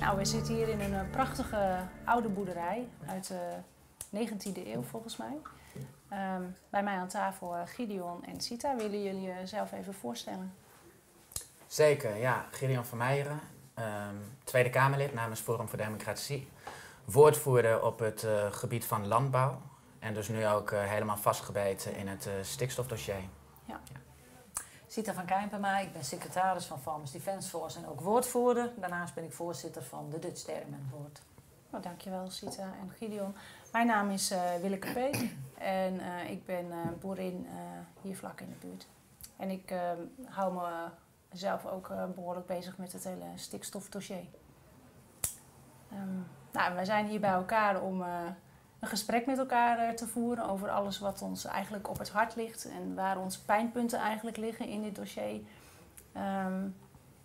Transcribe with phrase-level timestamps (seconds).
[0.00, 3.54] Nou, we zitten hier in een eh, prachtige oude boerderij uit de
[4.16, 5.36] 19e eeuw volgens mij.
[6.08, 8.76] Ehm, bij mij aan tafel uh, Gideon en Sita.
[8.76, 10.54] Willen jullie jezelf even voorstellen?
[11.66, 12.46] Zeker, ja.
[12.50, 13.40] Gideon van Meijeren,
[13.74, 14.14] ehm,
[14.44, 16.48] Tweede Kamerlid namens Forum voor Democratie.
[17.04, 19.60] Woordvoerder op het uh, gebied van landbouw.
[19.98, 23.14] En dus nu ook uh, helemaal vastgebeten in het stikstofdossier.
[23.64, 23.80] Ja.
[23.92, 24.07] ja.
[24.90, 28.72] Sita van Kijnpema, ik ben secretaris van Farmers Defence Force en ook woordvoerder.
[28.76, 31.20] Daarnaast ben ik voorzitter van de Dutch Dairyman Board.
[31.70, 33.34] Nou, dankjewel Sita en Gideon.
[33.72, 35.24] Mijn naam is uh, Willeke Peet
[35.58, 37.46] en uh, ik ben uh, boerin
[38.02, 38.86] hier vlak in de buurt.
[39.36, 39.74] En ik
[40.28, 40.68] hou
[41.30, 44.24] mezelf ook behoorlijk bezig met het hele stikstofdossier.
[45.92, 48.04] Um, nou, wij zijn hier bij elkaar om
[48.80, 52.68] een gesprek met elkaar te voeren over alles wat ons eigenlijk op het hart ligt
[52.68, 55.40] en waar onze pijnpunten eigenlijk liggen in dit dossier.
[56.16, 56.76] Um,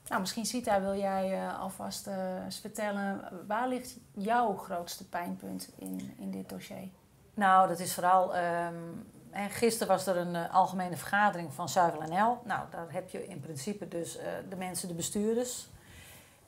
[0.07, 5.69] nou, misschien Sita, wil jij uh, alvast uh, eens vertellen, waar ligt jouw grootste pijnpunt
[5.75, 6.89] in, in dit dossier?
[7.33, 8.35] Nou, dat is vooral.
[8.37, 9.11] Um,
[9.49, 12.37] gisteren was er een algemene vergadering van Zuivel NL.
[12.43, 15.67] Nou, daar heb je in principe dus de mensen, de bestuurders.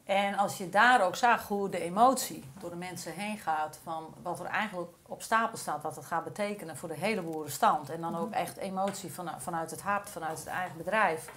[0.06, 4.14] En als je daar ook zag hoe de emotie door de mensen heen gaat van
[4.22, 7.90] wat er eigenlijk op stapel staat, wat het gaat betekenen voor de hele boerenstand.
[7.90, 8.38] En dan ook mhm.
[8.38, 11.30] echt emotie van, vanuit het hart, vanuit het eigen bedrijf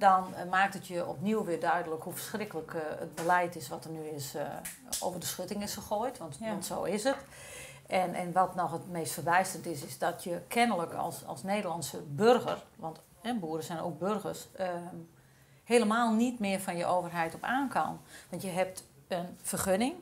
[0.00, 3.84] dan uh, maakt het je opnieuw weer duidelijk hoe verschrikkelijk uh, het beleid is wat
[3.84, 4.42] er nu is uh,
[5.00, 6.18] over de schutting is gegooid.
[6.18, 6.46] Want, ja.
[6.46, 7.16] want, zo is het.
[7.86, 12.02] En, en wat nog het meest verbijsterend is, is dat je kennelijk als, als Nederlandse
[12.02, 13.00] burger, want
[13.40, 14.96] boeren zijn ook burgers, ehm,
[15.70, 18.00] helemaal niet meer van je overheid op aan kan.
[18.28, 19.94] Want je hebt een vergunning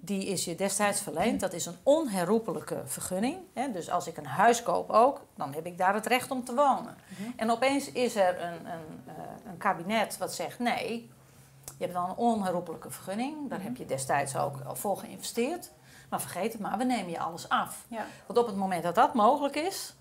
[0.00, 1.40] die is je destijds verleend.
[1.40, 3.36] Dat is een onherroepelijke vergunning.
[3.72, 6.54] Dus als ik een huis koop ook, dan heb ik daar het recht om te
[6.54, 6.96] wonen.
[7.08, 7.30] Mhm.
[7.36, 9.12] En opeens is er een, een, uh,
[9.44, 11.10] een, kabinet wat zegt nee,
[11.64, 13.48] je hebt wel een onherroepelijke vergunning.
[13.48, 13.68] Daar mhm.
[13.68, 15.70] heb je destijds ook voor geïnvesteerd.
[16.08, 17.84] Maar vergeet het maar, we nemen je alles af.
[17.88, 18.04] Ja.
[18.26, 19.94] Want op het moment dat dat mogelijk is,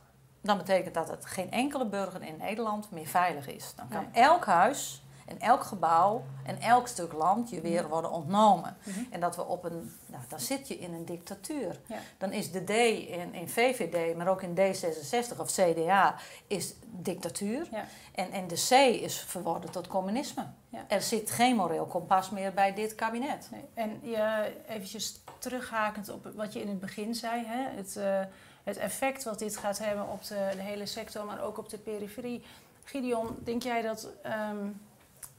[0.48, 3.74] dan betekent dat dat geen enkele burger in Nederland meer veilig is.
[3.76, 7.90] Dan kan elk huis en elk gebouw en elk stuk land je weer mhm.
[7.90, 8.78] worden ontnomen.
[8.84, 9.00] Mhm.
[9.10, 11.80] En dat we op een, nou, dan zit je in een dictatuur.
[12.18, 12.70] Dan is de D
[13.10, 16.16] in, in VVD, maar ook in D66 of CDA,
[16.48, 17.68] is dictatuur.
[17.72, 17.86] Ja.
[18.12, 18.72] En, en de C
[19.02, 20.46] is verworden tot communisme.
[20.70, 20.86] Ja.
[20.88, 23.48] Er zit geen moreel kompas meer bij dit kabinet.
[23.52, 23.66] Nee.
[23.74, 27.76] En ja, eventjes terughakend op wat je in het begin zei, hè?
[27.76, 28.20] Het, uh,
[28.68, 32.44] het effect wat dit gaat hebben op de, hele sector, maar ook op de periferie.
[32.84, 34.10] Gideon, denk jij dat
[34.50, 34.82] um,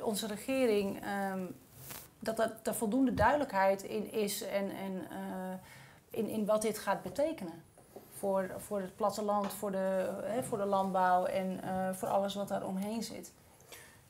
[0.03, 1.03] onze regering,
[1.33, 1.56] um,
[2.19, 5.55] dat er voldoende duidelijkheid in is en, en uh,
[6.11, 7.62] in, in wat dit gaat betekenen.
[8.19, 12.49] Voor, voor het platteland, voor de, hè, voor de landbouw en uh, voor alles wat
[12.49, 13.33] daar omheen zit.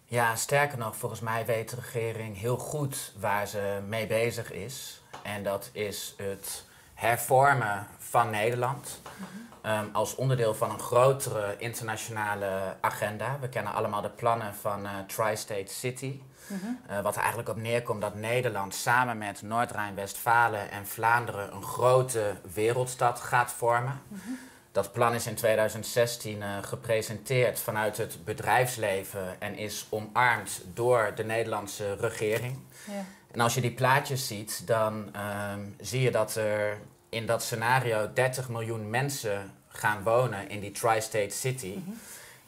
[0.04, 5.02] Ja, sterker nog, volgens mij weet de regering heel goed waar ze mee bezig is.
[5.22, 6.66] En dat is het
[6.98, 9.00] hervormen van Nederland.
[9.16, 9.72] Mhm.
[9.72, 13.38] um, als onderdeel van een grotere internationale agenda.
[13.40, 16.20] We kennen allemaal de plannen van uh, Tri-State City.
[16.46, 16.80] -hmm.
[16.90, 22.34] uh, wat er eigenlijk op neerkomt dat Nederland samen met Noord-Rijn-Westfalen en Vlaanderen een grote
[22.54, 24.00] wereldstad gaat vormen.
[24.08, 24.38] -hmm.
[24.72, 31.24] Dat plan is in 2016 uh, gepresenteerd vanuit het bedrijfsleven en is omarmd door de
[31.24, 32.58] Nederlandse regering.
[32.86, 33.04] Ja.
[33.38, 35.16] En als je die plaatjes ziet, dan
[35.52, 36.78] um, zie je dat er
[37.08, 41.74] in dat scenario 30 miljoen mensen gaan wonen in die tri-state city.
[41.76, 41.98] Mm -hmm.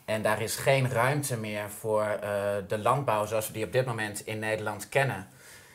[0.05, 2.29] En daar is geen ruimte meer voor uh,
[2.69, 5.29] de landbouw zoals we die op dit moment in Nederland kennen.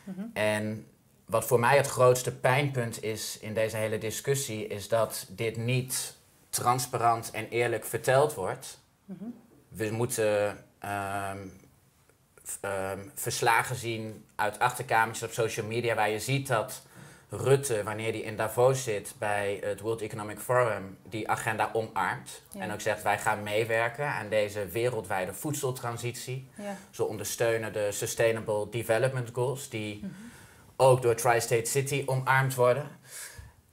[0.04, 0.30] Mm -hmm.
[0.34, 0.88] En
[1.26, 6.16] wat voor mij het grootste pijnpunt is in deze hele discussie, is dat dit niet
[6.50, 8.80] transparant en eerlijk verteld wordt.
[9.06, 9.34] Mm -hmm.
[9.68, 11.52] We moeten um,
[12.62, 16.82] um, verslagen zien uit achterkamertjes op social media waar je ziet dat
[17.30, 22.42] Rutte, wanneer hij in Davos zit bij het World Economic Forum, die agenda omarmt.
[22.52, 22.62] Ja.
[22.62, 26.48] En ook zegt wij gaan meewerken aan deze wereldwijde voedseltransitie.
[26.58, 26.78] Ja.
[26.90, 30.32] Zo ondersteunen de Sustainable Development Goals, die mm -hmm.
[30.76, 32.88] ook door Tri-State City omarmd worden.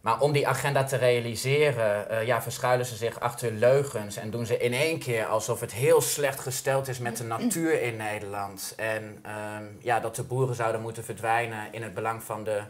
[0.02, 4.46] Maar om die agenda te realiseren, uh, ja, verschuilen ze zich achter leugens en doen
[4.46, 8.74] ze in één keer alsof het heel slecht gesteld is met de natuur in Nederland.
[8.76, 9.24] En
[9.56, 12.62] um, ja, dat de boeren zouden moeten verdwijnen in het belang van de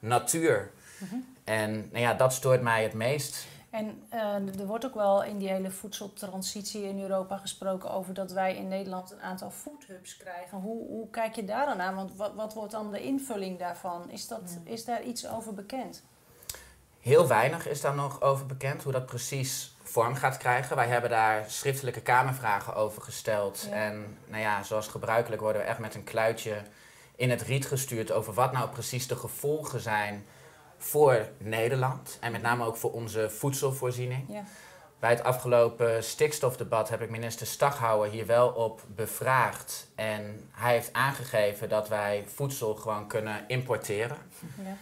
[0.00, 0.70] natuur.
[0.98, 1.34] Mm -hmm.
[1.44, 3.46] En nou ja, dat stoort mij het meest.
[3.70, 8.32] En uh, er wordt ook wel in die hele voedseltransitie in Europa gesproken over dat
[8.32, 10.58] wij in Nederland een aantal foodhubs krijgen.
[10.58, 11.94] Hoe, hoe kijk je daar dan aan?
[11.94, 14.10] Want wat, wat wordt dan de invulling daarvan?
[14.10, 14.72] Is, dat, mm.
[14.72, 16.02] is daar iets over bekend?
[17.06, 20.76] Heel weinig is daar nog over bekend, hoe dat precies vorm gaat krijgen.
[20.76, 23.66] Wij hebben daar schriftelijke kamervragen over gesteld.
[23.70, 23.76] Ja.
[23.76, 26.62] En nou ja, zoals gebruikelijk worden we echt met een kluitje
[27.16, 30.26] in het riet gestuurd over wat nou precies de gevolgen zijn
[30.78, 32.18] voor Nederland.
[32.20, 34.24] En met name ook voor onze voedselvoorziening.
[34.28, 34.44] Ja.
[34.98, 39.86] Bij het afgelopen stikstofdebat heb ik minister Staghouwer hier wel op bevraagd.
[39.94, 44.18] En hij heeft aangegeven dat wij voedsel gewoon kunnen importeren.
[44.64, 44.76] Ja.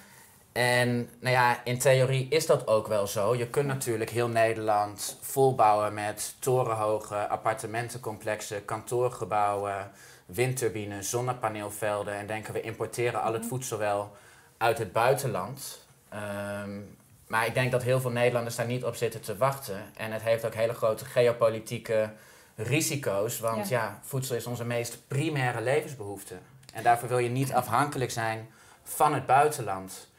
[0.55, 3.35] En nou ja, in theorie is dat ook wel zo.
[3.37, 9.91] Je kunt natuurlijk heel Nederland volbouwen met torenhoge appartementencomplexen, kantoorgebouwen,
[10.27, 12.15] windturbines, zonnepaneelvelden.
[12.15, 13.49] En denken we importeren al het Mhm.
[13.51, 14.17] voedsel wel
[14.59, 15.87] uit het buitenland.
[16.09, 16.81] Ehm,
[17.27, 19.83] maar ik denk dat heel veel Nederlanders daar niet op zitten te wachten.
[19.97, 22.11] En het heeft ook hele grote geopolitieke
[22.57, 23.41] risico's.
[23.41, 26.35] Want ja, voedsel is onze meest primaire levensbehoefte.
[26.73, 28.51] En daarvoor wil je niet afhankelijk zijn
[28.83, 30.13] van het buitenland.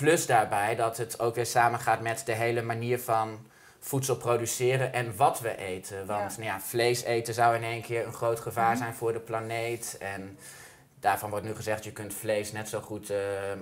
[0.00, 3.46] Plus daarbij dat het ook weer samengaat met de hele manier van
[3.78, 6.06] voedsel produceren en wat we eten.
[6.06, 6.38] Want Ja.
[6.38, 8.78] Nou ja, vlees eten zou in één keer een groot gevaar Mhm.
[8.78, 9.96] zijn voor de planeet.
[10.00, 10.38] En
[11.00, 13.16] daarvan wordt nu gezegd, je kunt vlees net zo goed eh,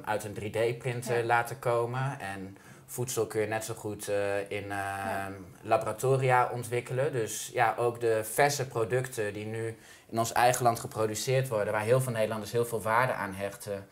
[0.04, 1.24] uit een 3D-printer Ja.
[1.24, 2.20] laten komen.
[2.20, 2.56] En
[2.86, 5.26] voedsel kun je net zo goed eh, in eh,
[5.62, 7.12] laboratoria ontwikkelen.
[7.12, 9.76] Dus ja, ook de verse producten die nu
[10.08, 13.86] in ons eigen land geproduceerd worden, waar heel veel Nederlanders heel veel waarde aan hechten.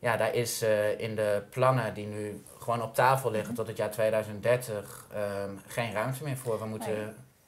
[0.00, 3.58] Ja, daar is eh, in de plannen die nu gewoon op tafel liggen Mhm.
[3.58, 6.58] tot het jaar 2030 ehm, geen ruimte meer voor.
[6.58, 7.06] We moeten Nee.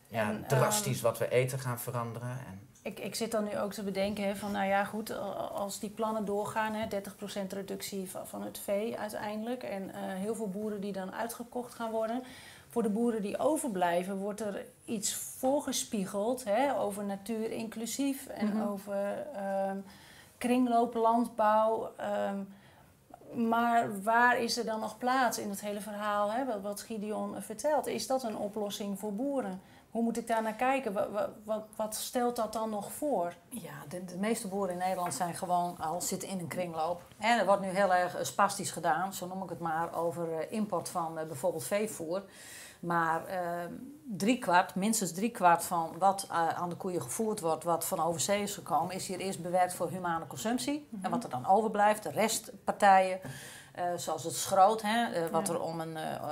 [0.09, 2.29] ja, En, drastisch ehm, wat we eten gaan veranderen.
[2.29, 5.19] En, Ik, ik zit dan nu ook te bedenken hè, van, nou ja, goed,
[5.53, 9.63] als die plannen doorgaan, hè, 30% reductie van, van het vee uiteindelijk.
[9.63, 12.23] En eh, heel veel boeren die dan uitgekocht gaan worden.
[12.69, 18.69] Voor de boeren die overblijven, wordt er iets voorgespiegeld hè, over natuur inclusief en Mhm.
[18.69, 19.77] over ehm
[20.41, 21.93] kringlooplandbouw.
[21.97, 22.39] ehm,
[23.35, 27.87] maar waar is er dan nog plaats in het hele verhaal, hè, wat, Gideon vertelt?
[27.87, 29.61] Is dat een oplossing voor boeren?
[29.91, 30.93] Hoe moet ik daar naar kijken?
[30.93, 31.09] Wat,
[31.45, 33.35] wat, wat stelt dat dan nog voor?
[33.49, 37.03] Ja, de, de meeste boeren in Nederland zijn gewoon al zitten in een kringloop.
[37.19, 40.39] En er wordt nu heel erg eh, spastisch gedaan, zo noem ik het maar, over
[40.39, 42.23] eh, import van eh, bijvoorbeeld veevoer.
[42.81, 43.65] Maar eh
[44.17, 48.55] driekwart, minstens driekwart van wat eh, aan de koeien gevoerd wordt, wat van overzee is
[48.55, 50.89] gekomen, is hier eerst bewerkt voor humane consumptie.
[51.03, 53.21] En wat er dan overblijft, de restpartijen,
[53.75, 55.53] eh, zoals het schroot, hè, eh, wat Ja.
[55.53, 56.29] er om een, een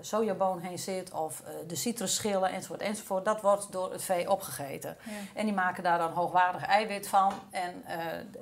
[0.00, 4.96] sojaboon heen zit, of de citrusschillen enzovoort, enzovoort, dat wordt door het vee opgegeten.
[5.34, 7.32] En die maken daar dan hoogwaardig eiwit van.
[7.50, 7.84] En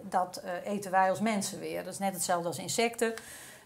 [0.02, 1.84] dat eten wij als mensen weer.
[1.84, 3.14] Dat is net hetzelfde als insecten.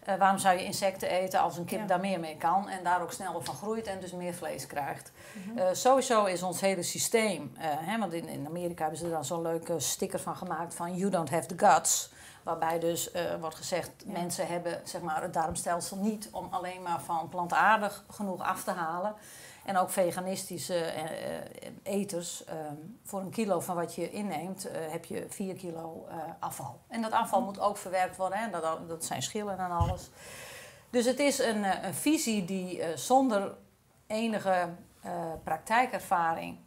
[0.03, 1.85] Eh, waarom zou je insecten eten als een kip Ja.
[1.85, 5.11] daar meer mee kan en daar ook sneller van groeit en dus meer vlees krijgt?
[5.33, 5.57] Mhm.
[5.57, 9.11] Eh, sowieso is ons hele systeem, eh, hè, want in, in Amerika hebben ze er
[9.11, 12.11] dan zo'n leuke sticker van gemaakt van You don't have the guts.
[12.43, 14.11] Waarbij dus wordt gezegd, Ja.
[14.11, 18.71] mensen hebben zeg maar, het darmstelsel niet om alleen maar van plantaardig genoeg af te
[18.71, 19.13] halen.
[19.69, 21.43] En ook veganistische eh, eh,
[21.83, 22.55] eters, eh,
[23.03, 26.07] voor een kilo van wat je inneemt, eh, heb je 4 kilo
[26.39, 26.79] afval.
[26.87, 28.49] En dat afval moet ook verwerkt worden, hè?
[28.49, 30.09] Dat, dat zijn schillen en alles.
[30.89, 33.55] Dus het is een, een visie die zonder
[34.07, 34.69] enige
[35.43, 36.57] praktijkervaring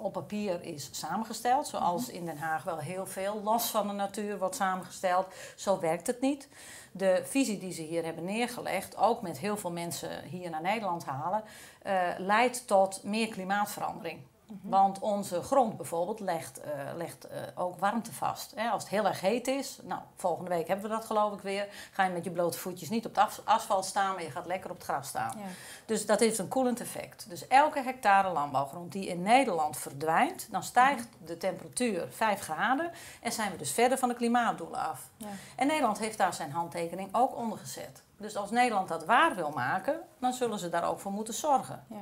[0.00, 1.66] op papier is samengesteld.
[1.66, 5.26] Zoals in Den Haag wel heel veel los van de natuur wordt samengesteld.
[5.56, 6.48] Zo werkt het niet.
[6.92, 11.04] De visie die ze hier hebben neergelegd, ook met heel veel mensen hier naar Nederland
[11.04, 11.42] halen,
[11.82, 14.20] eh, leidt tot meer klimaatverandering.
[14.62, 18.52] Want onze grond bijvoorbeeld legt, eh, legt eh, ook warmte vast.
[18.56, 21.40] Hè, als het heel erg heet is, nou, volgende week hebben we dat geloof ik
[21.40, 24.30] weer, ga je met je blote voetjes niet op het as- asfalt staan, maar je
[24.30, 25.32] gaat lekker op het gras staan.
[25.36, 25.44] Ja.
[25.86, 27.24] Dus dat heeft een koelend effect.
[27.28, 32.90] Dus elke hectare landbouwgrond die in Nederland verdwijnt, dan stijgt de temperatuur 5 graden
[33.22, 35.08] en zijn we dus verder van de klimaatdoelen af.
[35.16, 35.26] Ja.
[35.56, 38.02] En Nederland heeft daar zijn handtekening ook onder gezet.
[38.16, 41.84] Dus als Nederland dat waar wil maken, dan zullen ze daar ook voor moeten zorgen.
[41.88, 41.96] Ja.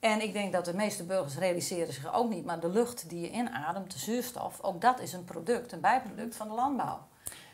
[0.00, 3.20] En ik denk dat de meeste burgers realiseren zich ook niet, maar de lucht die
[3.20, 6.98] je inademt, de zuurstof, ook dat is een product, een bijproduct van de landbouw.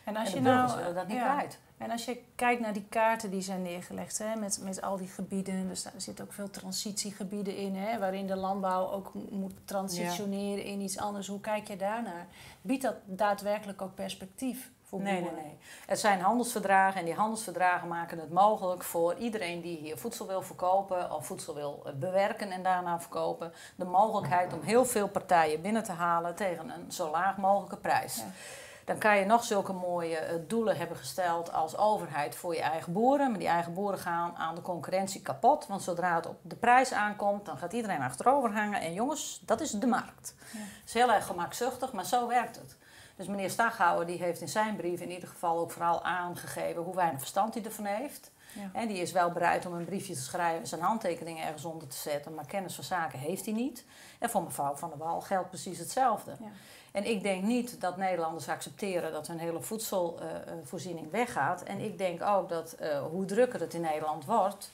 [0.05, 1.35] En als en je burgers nou, dat niet ja.
[1.35, 1.59] kwijt.
[1.79, 5.09] En als je kijkt naar die kaarten die zijn neergelegd, hè, met, met al die
[5.09, 9.55] gebieden, er, sta- er zitten ook veel transitiegebieden in, hè, waarin de landbouw ook moet
[9.65, 11.27] transitioneren in iets anders.
[11.27, 12.27] Hoe kijk je daarnaar?
[12.61, 14.71] Biedt dat daadwerkelijk ook perspectief
[15.01, 15.59] Nee, nee, nee.
[15.87, 20.43] Het zijn handelsverdragen en die handelsverdragen maken het mogelijk voor iedereen die hier voedsel wil
[20.43, 25.63] verkopen of voedsel wil eh, bewerken en daarna verkopen, de mogelijkheid om heel veel partijen
[25.63, 28.17] binnen te halen tegen een zo laag mogelijke prijs.
[28.17, 28.25] Ja.
[28.85, 32.93] Dan kan je nog zulke mooie eh, doelen hebben gesteld als overheid voor je eigen
[32.93, 33.31] boeren.
[33.31, 35.67] Maar die eigen boeren gaan aan de concurrentie kapot.
[35.67, 38.81] Want zodra het op de prijs aankomt, dan gaat iedereen achterover hangen.
[38.81, 40.35] En jongens, dat is de markt.
[40.53, 40.59] Ja.
[40.59, 42.77] Het is heel erg gemakzuchtig, maar zo werkt het.
[43.16, 46.95] Dus meneer Staghouwer die heeft in zijn brief in ieder geval ook vooral aangegeven hoe
[46.95, 48.31] weinig verstand hij ervan heeft.
[48.54, 48.71] Ja.
[48.73, 51.88] En die is wel bereid om een briefje te schrijven en zijn handtekening ergens onder
[51.88, 53.85] te zetten, maar kennis van zaken heeft hij niet.
[54.19, 56.31] En voor mevrouw Van der Wal geldt precies hetzelfde.
[56.40, 56.47] Ja.
[56.92, 61.62] En ik denk niet dat Nederlanders accepteren dat hun hele voedselvoorziening weggaat.
[61.62, 64.71] En ik denk ook dat eh, hoe drukker het in Nederland wordt,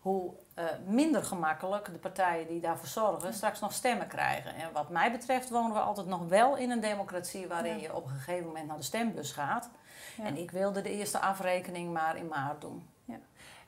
[0.00, 4.54] hoe eh, minder gemakkelijk de partijen die daarvoor zorgen straks nog stemmen krijgen.
[4.54, 7.82] En wat mij betreft wonen we altijd nog wel in een democratie waarin Ja.
[7.82, 9.70] je op een gegeven moment naar de stembus gaat.
[10.16, 10.24] Ja.
[10.24, 12.88] En ik wilde de eerste afrekening maar in maart doen.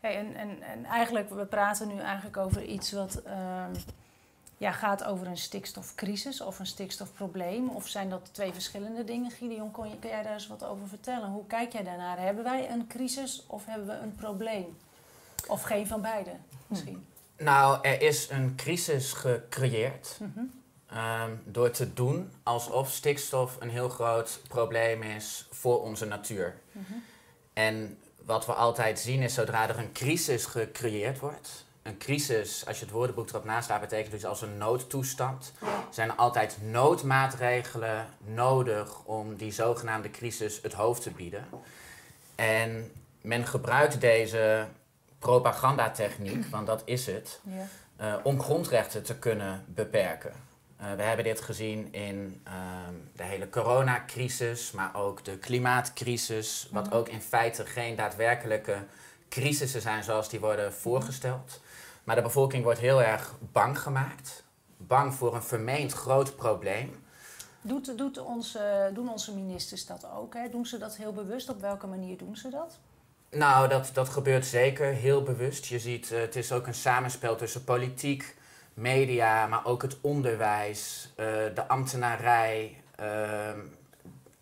[0.00, 3.74] Hey, en, en, en eigenlijk, we praten nu eigenlijk over iets wat ehm,
[4.56, 7.68] ja, gaat over een stikstofcrisis of een stikstofprobleem.
[7.68, 9.30] Of zijn dat twee verschillende dingen?
[9.30, 11.28] Gideon, kon je, kun jij daar eens wat over vertellen?
[11.28, 12.18] Hoe kijk jij daarnaar?
[12.18, 14.76] Hebben wij een crisis of hebben we een probleem?
[15.46, 16.30] Of geen van beide
[16.66, 17.06] misschien?
[17.38, 20.18] Nou, er is een crisis gecreëerd
[20.86, 26.56] ehm, door te doen alsof stikstof een heel groot probleem is voor onze natuur.
[26.72, 26.92] Mhm.
[27.52, 31.64] En wat we altijd zien is zodra er een crisis gecreëerd wordt.
[31.82, 35.52] Een crisis, als je het woordenboek erop naast staat, betekent dus als een noodtoestand.
[35.60, 35.86] Ja.
[35.90, 41.44] Zijn er altijd noodmaatregelen nodig om die zogenaamde crisis het hoofd te bieden.
[42.34, 44.66] En men gebruikt deze
[45.20, 47.66] propagandatechniek, want dat is het, Ja.
[47.96, 50.32] eh, om grondrechten te kunnen beperken.
[50.76, 56.92] Eh, we hebben dit gezien in ehm, de hele coronacrisis, maar ook de klimaatcrisis, wat
[56.92, 58.76] ook in feite geen daadwerkelijke
[59.28, 61.60] crisissen zijn zoals die worden voorgesteld.
[62.04, 64.44] Maar de bevolking wordt heel erg bang gemaakt,
[64.76, 67.04] bang voor een vermeend groot probleem.
[67.62, 70.34] Doet, doet onze, doen onze ministers dat ook?
[70.34, 70.48] Hè?
[70.48, 71.48] Doen ze dat heel bewust?
[71.48, 72.78] Op welke manier doen ze dat?
[73.30, 75.66] Nou, dat, dat gebeurt zeker heel bewust.
[75.66, 78.34] Je ziet, eh, het is ook een samenspel tussen politiek,
[78.74, 82.74] media, maar ook het onderwijs, eh, de ambtenarij.
[82.96, 83.58] ehm,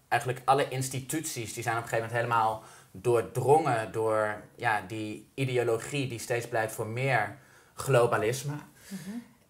[0.08, 6.08] eigenlijk alle instituties die zijn op een gegeven moment helemaal doordrongen door ja, die ideologie
[6.08, 7.36] die steeds pleit voor meer
[7.74, 8.54] globalisme.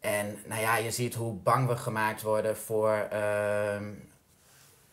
[0.01, 3.85] En nou ja, je ziet hoe bang we gemaakt worden voor ehm,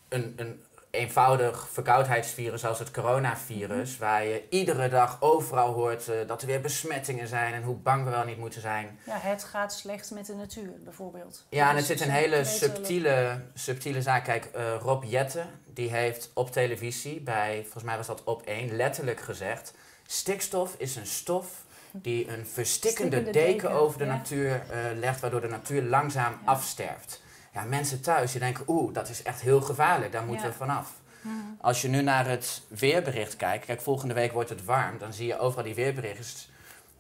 [0.09, 0.63] een, een
[0.95, 6.61] eenvoudig verkoudheidsvirus zoals het coronavirus, waar je iedere dag overal hoort eh, dat er weer
[6.61, 8.99] besmettingen zijn en hoe bang we wel niet moeten zijn.
[9.05, 11.45] Ja, het gaat slecht met de natuur bijvoorbeeld.
[11.49, 14.23] Ja, en het is zit een hele subtiele, subtiele zaak.
[14.23, 18.75] Kijk, eh, Rob Jette, die heeft op televisie bij, volgens mij was dat op één,
[18.75, 19.73] letterlijk gezegd:
[20.05, 24.11] stikstof is een stof die een verstikkende Stikkende deken deken, over de ja.
[24.11, 26.51] natuur eh, legt, waardoor de natuur langzaam Ja.
[26.51, 27.23] afsterft.
[27.55, 30.51] Ja, mensen thuis die denken, oeh, dat is echt heel gevaarlijk, daar moeten Ja.
[30.51, 30.91] we vanaf.
[31.21, 31.33] Mhm.
[31.61, 35.27] Als je nu naar het weerbericht kijkt, kijk, volgende week wordt het warm, dan zie
[35.27, 36.53] je overal die weerberichten.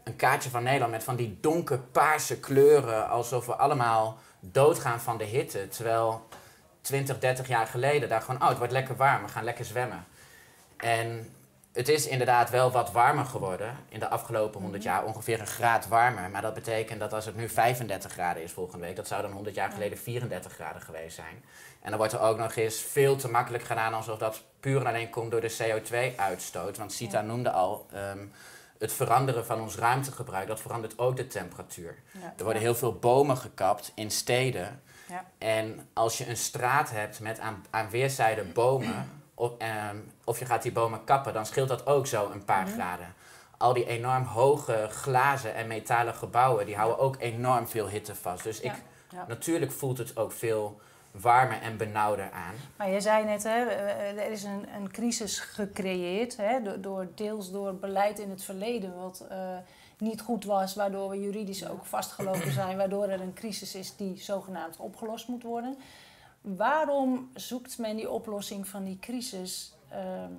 [0.03, 5.23] Een kaartje van Nederland met van die donkerpaarse kleuren, alsof we allemaal doodgaan van de
[5.23, 5.67] hitte.
[5.67, 6.27] Terwijl
[6.81, 10.05] 20, 30 jaar geleden daar gewoon, oh, het wordt lekker warm, we gaan lekker zwemmen.
[10.77, 11.29] En
[11.75, 15.87] het is inderdaad wel wat warmer geworden in de afgelopen 100 jaar, ongeveer een graad
[15.87, 16.29] warmer.
[16.29, 19.31] Maar dat betekent dat als het nu 35 graden is volgende week, dat zou dan
[19.31, 21.43] 100 jaar geleden 34 graden geweest zijn.
[21.81, 24.87] En dan wordt er ook nog eens veel te makkelijk gedaan alsof dat puur en
[24.87, 26.77] alleen komt door de CO2-uitstoot.
[26.77, 28.25] Want Sita noemde al, ehm,
[28.79, 31.95] het veranderen van ons ruimtegebruik, dat verandert ook de temperatuur.
[32.11, 32.33] Ja.
[32.37, 34.81] Er worden heel veel bomen gekapt in steden.
[35.07, 35.25] Ja.
[35.37, 40.45] En als je een straat hebt met aan, aan weerszijden bomen, of, ehm, of je
[40.45, 43.13] gaat die bomen kappen, dan scheelt dat ook zo een paar graden.
[43.57, 48.43] Al die enorm hoge glazen en metalen gebouwen, die houden ook enorm veel hitte vast.
[48.43, 48.73] Dus ik,
[49.09, 49.25] Ja.
[49.27, 50.79] Natuurlijk voelt het ook veel
[51.11, 52.53] warmer en benauwder aan.
[52.75, 57.51] Maar je zei net, hè, er is een, een crisis gecreëerd, hè, door, door, deels
[57.51, 59.37] door beleid in het verleden wat eh,
[59.97, 64.17] niet goed was, waardoor we juridisch ook vastgelopen zijn, waardoor er een crisis is die
[64.17, 65.77] zogenaamd opgelost moet worden.
[66.45, 70.31] Waarom zoekt men die oplossing van die crisis ehm,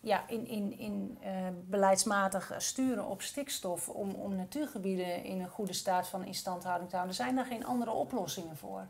[0.00, 1.32] ja, in, in, in eh,
[1.64, 7.16] beleidsmatig sturen op stikstof om, om natuurgebieden in een goede staat van instandhouding te houden?
[7.16, 8.86] Zijn daar geen andere oplossingen voor?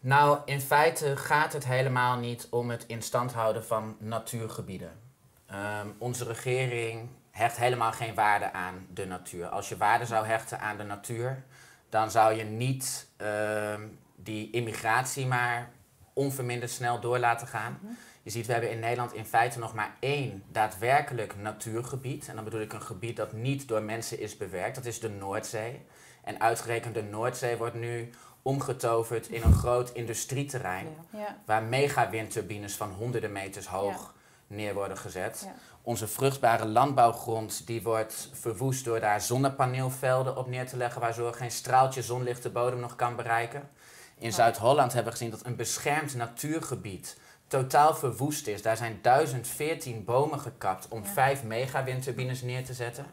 [0.00, 5.00] Nou, in feite gaat het helemaal niet om het in stand houden van natuurgebieden.
[5.46, 9.46] Ehm, onze regering hecht helemaal geen waarde aan de natuur.
[9.46, 11.44] Als je waarde zou hechten aan de natuur,
[11.88, 13.82] dan zou je niet ehm,
[14.24, 15.70] die immigratie maar
[16.12, 17.78] onverminderd snel door laten gaan.
[18.22, 22.28] Je ziet, we hebben in Nederland in feite nog maar één daadwerkelijk natuurgebied.
[22.28, 24.74] En dan bedoel ik een gebied dat niet door mensen is bewerkt.
[24.74, 25.86] Dat is de Noordzee.
[26.24, 28.10] En uitgerekend de Noordzee wordt nu
[28.42, 30.86] omgetoverd in een groot industrieterrein.
[31.10, 31.18] Ja.
[31.18, 34.14] Ja, Waar mega windturbines van honderden meters hoog
[34.46, 35.48] neer worden gezet.
[35.82, 41.00] Onze vruchtbare landbouwgrond die wordt verwoest door daar zonnepaneelvelden op neer te leggen.
[41.00, 43.70] Waardoor geen straaltje zonlicht de bodem nog kan bereiken.
[44.18, 47.16] In Zuid-Holland hebben we gezien dat een beschermd natuurgebied
[47.46, 48.62] totaal verwoest is.
[48.62, 51.08] Daar zijn 1014 bomen gekapt om Ja.
[51.12, 53.06] 5 megawindturbines neer te zetten.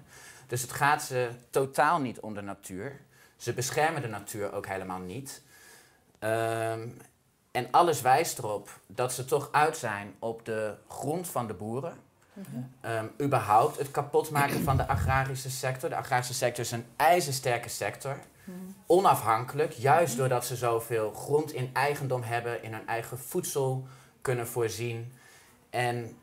[0.48, 3.00] Dus het gaat ze totaal niet om de natuur.
[3.38, 5.41] Ze beschermen de natuur ook helemaal niet.
[6.20, 6.88] Ehm,
[7.51, 11.98] en alles wijst erop dat ze toch uit zijn op de grond van de boeren.
[12.82, 15.90] Ehm, überhaupt het kapotmaken van de agrarische sector.
[15.90, 18.20] De agrarische sector is een ijzersterke sector.
[18.86, 23.88] Onafhankelijk, juist doordat ze zoveel grond in eigendom hebben, in hun eigen voedsel
[24.22, 25.14] kunnen voorzien.
[25.70, 26.18] En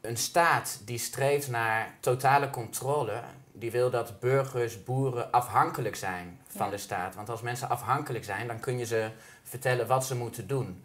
[0.00, 3.22] een staat die streeft naar totale controle,
[3.52, 6.72] die wil dat burgers, boeren afhankelijk zijn van Ja.
[6.72, 7.14] de staat.
[7.14, 9.10] Want als mensen afhankelijk zijn, dan kun je ze
[9.42, 10.84] vertellen wat ze moeten doen.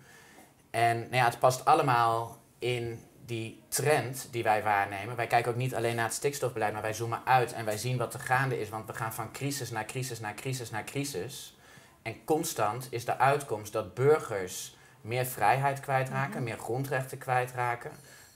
[0.69, 5.15] En nou ja, het past allemaal in die trend die wij waarnemen.
[5.15, 7.97] Wij kijken ook niet alleen naar het stikstofbeleid, maar wij zoomen uit en wij zien
[7.97, 8.69] wat er gaande is.
[8.69, 11.57] Want we gaan van crisis naar crisis naar crisis naar crisis.
[12.01, 17.91] En constant is de uitkomst dat burgers meer vrijheid kwijtraken, meer grondrechten kwijtraken.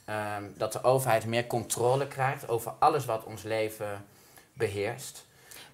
[0.05, 4.05] Ehm, dat de overheid meer controle krijgt over alles wat ons leven
[4.53, 5.25] beheerst.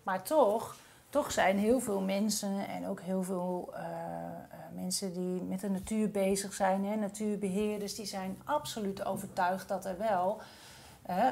[0.03, 0.75] Maar toch,
[1.09, 5.69] toch zijn heel veel mensen en ook heel veel eh, eh, mensen die met de
[5.69, 10.41] natuur bezig zijn, hè, natuurbeheerders, die zijn absoluut overtuigd dat er wel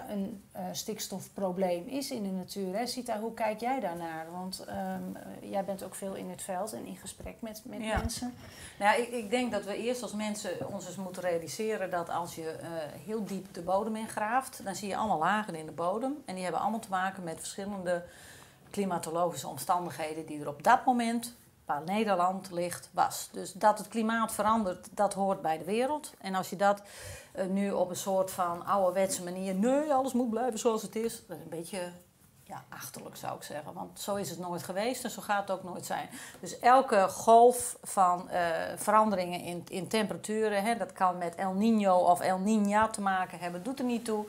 [0.09, 2.75] een eh, stikstofprobleem is in de natuur.
[2.77, 2.87] Hè.
[2.87, 4.31] Sita, hoe kijk jij daarnaar?
[4.31, 7.81] Want ehm, eh, jij bent ook veel in het veld en in gesprek met, met
[7.81, 7.97] Ja.
[7.97, 8.33] mensen.
[8.79, 12.09] Nou, ja, ik, ik denk dat we eerst als mensen ons eens moeten realiseren dat
[12.09, 12.55] als je
[13.05, 16.15] heel diep de bodem ingraaft, dan zie je allemaal lagen in de bodem.
[16.25, 18.03] En die hebben allemaal te maken met verschillende
[18.75, 23.29] klimatologische omstandigheden die er op dat moment, waar Nederland ligt, was.
[23.31, 26.13] Dus dat het klimaat verandert, dat hoort bij de wereld.
[26.19, 26.81] En als je dat
[27.31, 31.23] eh, nu op een soort van ouderwetse manier, nee, alles moet blijven zoals het is,
[31.27, 31.91] dat is een beetje
[32.43, 33.73] ja, achterlijk zou ik zeggen.
[33.73, 36.09] Want zo is het nooit geweest en zo gaat het ook nooit zijn.
[36.39, 38.41] Dus elke golf van eh,
[38.75, 43.39] veranderingen in, in temperaturen, hè, dat kan met El Nino of El Niña te maken
[43.39, 44.25] hebben, doet er niet toe.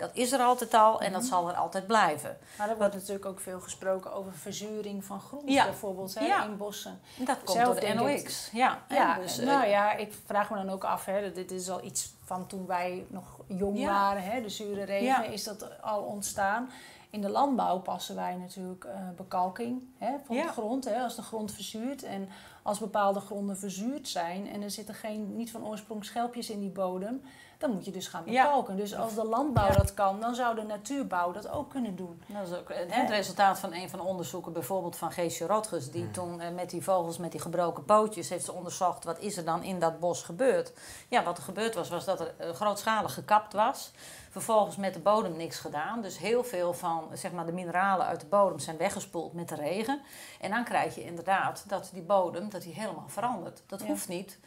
[0.00, 2.38] Dat is er altijd al en dat zal er altijd blijven.
[2.58, 5.64] Maar er wordt natuurlijk ook veel gesproken over verzuring van grond Ja.
[5.64, 6.44] bijvoorbeeld hè, Ja.
[6.44, 7.00] in bossen.
[7.18, 8.50] Dat komt Zelf door de NOx.
[8.52, 8.78] Ja,
[9.20, 12.12] dus, eh, nou ja, ik vraag me dan ook af, hè, dit is al iets
[12.24, 16.70] van toen wij nog jong waren, hè, de zure regen, is dat al ontstaan.
[17.10, 20.42] In de landbouw passen wij natuurlijk eh, bekalking hè, van Ja.
[20.46, 22.02] de grond, hè, als de grond verzuurt.
[22.02, 22.28] En
[22.62, 26.70] als bepaalde gronden verzuurd zijn en er zitten geen, niet van oorsprong schelpjes in die
[26.70, 27.22] bodem,
[27.60, 28.42] dan moet je dus gaan Ja.
[28.44, 28.76] bekalken.
[28.76, 29.72] Dus als de landbouw Ja.
[29.72, 32.22] dat kan, dan zou de natuurbouw dat ook kunnen doen.
[32.26, 36.10] Dat is ook het resultaat van een van de onderzoeken, bijvoorbeeld van Geesje Rotges, die
[36.10, 39.44] toen eh, met die vogels met die gebroken pootjes heeft ze onderzocht wat is er
[39.44, 40.72] dan in dat bos gebeurd.
[41.08, 43.90] Ja, wat er gebeurd was, was dat er eh, grootschalig gekapt was.
[44.30, 46.02] Vervolgens met de bodem niks gedaan.
[46.02, 49.54] Dus heel veel van zeg maar, de mineralen uit de bodem zijn weggespoeld met de
[49.54, 50.00] regen.
[50.40, 53.62] En dan krijg je inderdaad dat die bodem dat die helemaal verandert.
[53.66, 53.86] Dat Ja.
[53.86, 54.38] hoeft niet.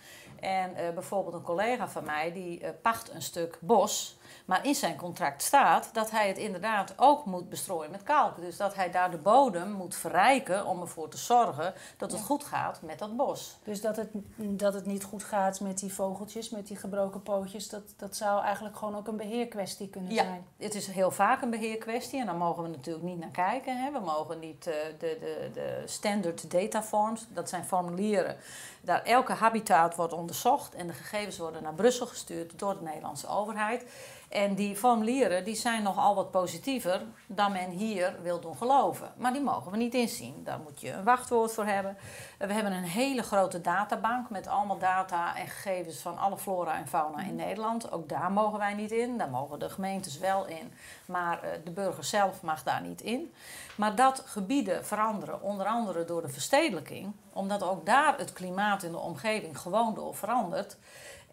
[0.44, 4.18] En eh, bijvoorbeeld een collega van mij die eh, pacht een stuk bos.
[4.46, 8.36] Maar in zijn contract staat dat hij het inderdaad ook moet bestrooien met kalk.
[8.36, 12.26] Dus dat hij daar de bodem moet verrijken om ervoor te zorgen dat het Ja.
[12.26, 13.58] goed gaat met dat bos.
[13.64, 17.70] Dus dat het, dat het niet goed gaat met die vogeltjes, met die gebroken pootjes,
[17.70, 20.24] dat, dat zou eigenlijk gewoon ook een beheerkwestie kunnen Ja.
[20.24, 20.46] zijn.
[20.58, 23.84] Het is heel vaak een beheerkwestie en daar mogen we natuurlijk niet naar kijken.
[23.84, 23.92] Hè.
[23.92, 28.36] We mogen niet eh, de, de, de standard data forms, dat zijn formulieren.
[28.82, 33.28] Daar elke habitat wordt onderzocht en de gegevens worden naar Brussel gestuurd door de Nederlandse
[33.28, 33.86] overheid.
[34.34, 39.14] En die formulieren die zijn nogal wat positiever dan men hier wil doen geloven.
[39.18, 40.44] Maar die mogen we niet inzien.
[40.44, 41.98] Daar moet je een wachtwoord voor hebben.
[42.38, 46.78] Eh, We hebben een hele grote databank met allemaal data en gegevens van alle flora
[46.78, 47.92] en fauna in Nederland.
[47.92, 49.18] Ook daar mogen wij niet in.
[49.18, 50.74] Daar mogen de gemeentes wel in.
[51.06, 53.34] Maar eh, de burger zelf mag daar niet in.
[53.76, 58.92] Maar dat gebieden veranderen, onder andere door de verstedelijking, omdat ook daar het klimaat in
[58.92, 60.78] de omgeving gewoon door verandert.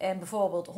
[0.01, 0.69] En bijvoorbeeld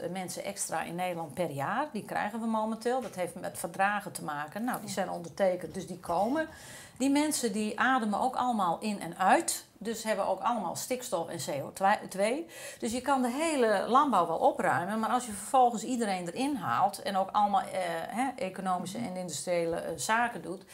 [0.00, 3.00] 100.000 mensen extra in Nederland per jaar, die krijgen we momenteel.
[3.00, 4.64] Dat heeft met verdragen te maken.
[4.64, 6.48] Nou, die zijn ondertekend, dus die komen.
[6.96, 9.64] Die mensen die ademen ook allemaal in en uit.
[9.78, 12.50] Dus hebben ook allemaal stikstof en CO2.
[12.78, 14.98] Dus je kan de hele landbouw wel opruimen.
[14.98, 19.92] Maar als je vervolgens iedereen erin haalt en ook allemaal eh, economische en industriële eh,
[19.96, 20.64] zaken doet,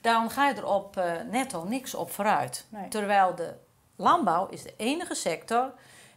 [0.00, 2.66] dan ga je er op eh, netto niks op vooruit.
[2.68, 2.88] Nee.
[2.88, 3.54] Terwijl de
[3.96, 5.72] landbouw is de enige sector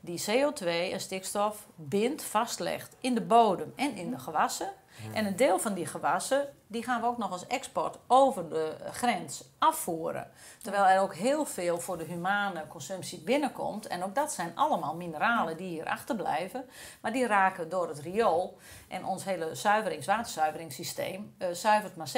[0.05, 4.69] die CO2 en stikstof bindt, vastlegt in de bodem en in de gewassen.
[5.13, 8.75] En een deel van die gewassen, die gaan we ook nog als export over de
[8.91, 10.31] grens afvoeren.
[10.61, 13.87] Terwijl er ook heel veel voor de humane consumptie binnenkomt.
[13.87, 16.65] En ook dat zijn allemaal mineralen die hier achterblijven.
[17.01, 18.57] Maar die raken door het riool.
[18.87, 22.11] En ons hele zuiverings, waterzuiveringssysteem eh, zuivert maar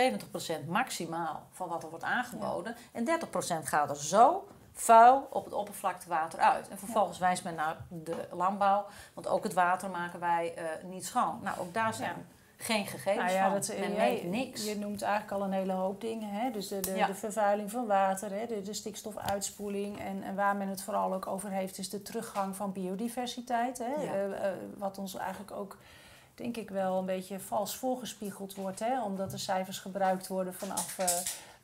[0.63, 2.76] 70% maximaal van wat er wordt aangeboden.
[2.91, 6.69] En 30% gaat er zo vuil op het oppervlaktewater uit.
[6.69, 11.05] En vervolgens wijst men naar de landbouw, want ook het water maken wij eh, niet
[11.05, 11.39] schoon.
[11.43, 13.53] Nou, ook daar zijn geen gegevens Nou ja, van.
[13.53, 14.65] dat, men je, meet niks.
[14.65, 16.29] Je noemt eigenlijk al een hele hoop dingen.
[16.29, 16.51] Hè?
[16.51, 17.07] Dus de, de, Ja.
[17.07, 18.45] de vervuiling van water, hè?
[18.45, 19.99] De, de stikstofuitspoeling.
[19.99, 23.77] En, en waar men het vooral ook over heeft, is de teruggang van biodiversiteit.
[23.77, 24.01] Hè?
[24.03, 24.13] Ja.
[24.13, 25.77] Eh, eh, wat ons eigenlijk ook,
[26.35, 28.79] denk ik, wel een beetje vals voorgespiegeld wordt.
[28.79, 29.03] Hè?
[29.03, 31.05] Omdat er cijfers gebruikt worden vanaf eh,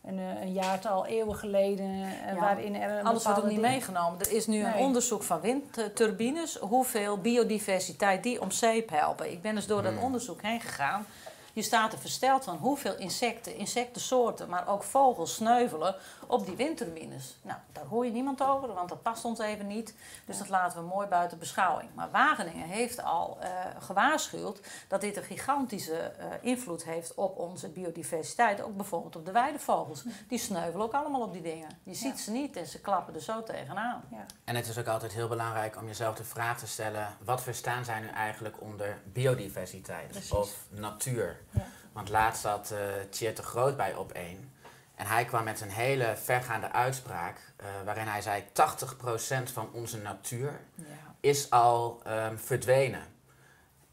[0.05, 1.85] een, eh, een jaartal, eeuwen geleden.
[1.85, 4.19] eh, Ja, waarin er een Alles wordt ook niet ding- meegenomen.
[4.19, 9.31] Er is nu een onderzoek van windturbines, hoeveel biodiversiteit die om zeep helpen.
[9.31, 10.03] Ik ben dus door dat Hmm.
[10.03, 11.05] onderzoek heen gegaan.
[11.53, 15.95] Je staat er versteld van hoeveel insecten, insectensoorten, maar ook vogels sneuvelen
[16.31, 17.37] op die windturbines.
[17.41, 19.95] Nou, daar hoor je niemand over, want dat past ons even niet.
[20.25, 21.89] Dus dat laten we mooi buiten beschouwing.
[21.95, 27.69] Maar Wageningen heeft al eh, gewaarschuwd dat dit een gigantische eh, invloed heeft op onze
[27.69, 28.61] biodiversiteit.
[28.61, 30.03] Ook bijvoorbeeld op de weidevogels.
[30.27, 31.69] Die sneuvelen ook allemaal op die dingen.
[31.83, 32.23] Je ziet Ja.
[32.23, 34.03] ze niet en ze klappen er zo tegenaan.
[34.11, 34.25] Ja.
[34.43, 37.85] En het is ook altijd heel belangrijk om jezelf de vraag te stellen: wat verstaan
[37.85, 40.31] zij nu eigenlijk onder biodiversiteit Precies.
[40.31, 41.39] of natuur?
[41.51, 41.65] Ja.
[41.93, 42.77] Want laatst zat eh
[43.09, 44.53] Tjeerd de Groot bij op één.
[45.01, 49.97] En hij kwam met een hele vergaande uitspraak eh, waarin hij zei: 80% van onze
[49.97, 50.83] natuur Ja.
[51.19, 53.01] is al ehm, verdwenen.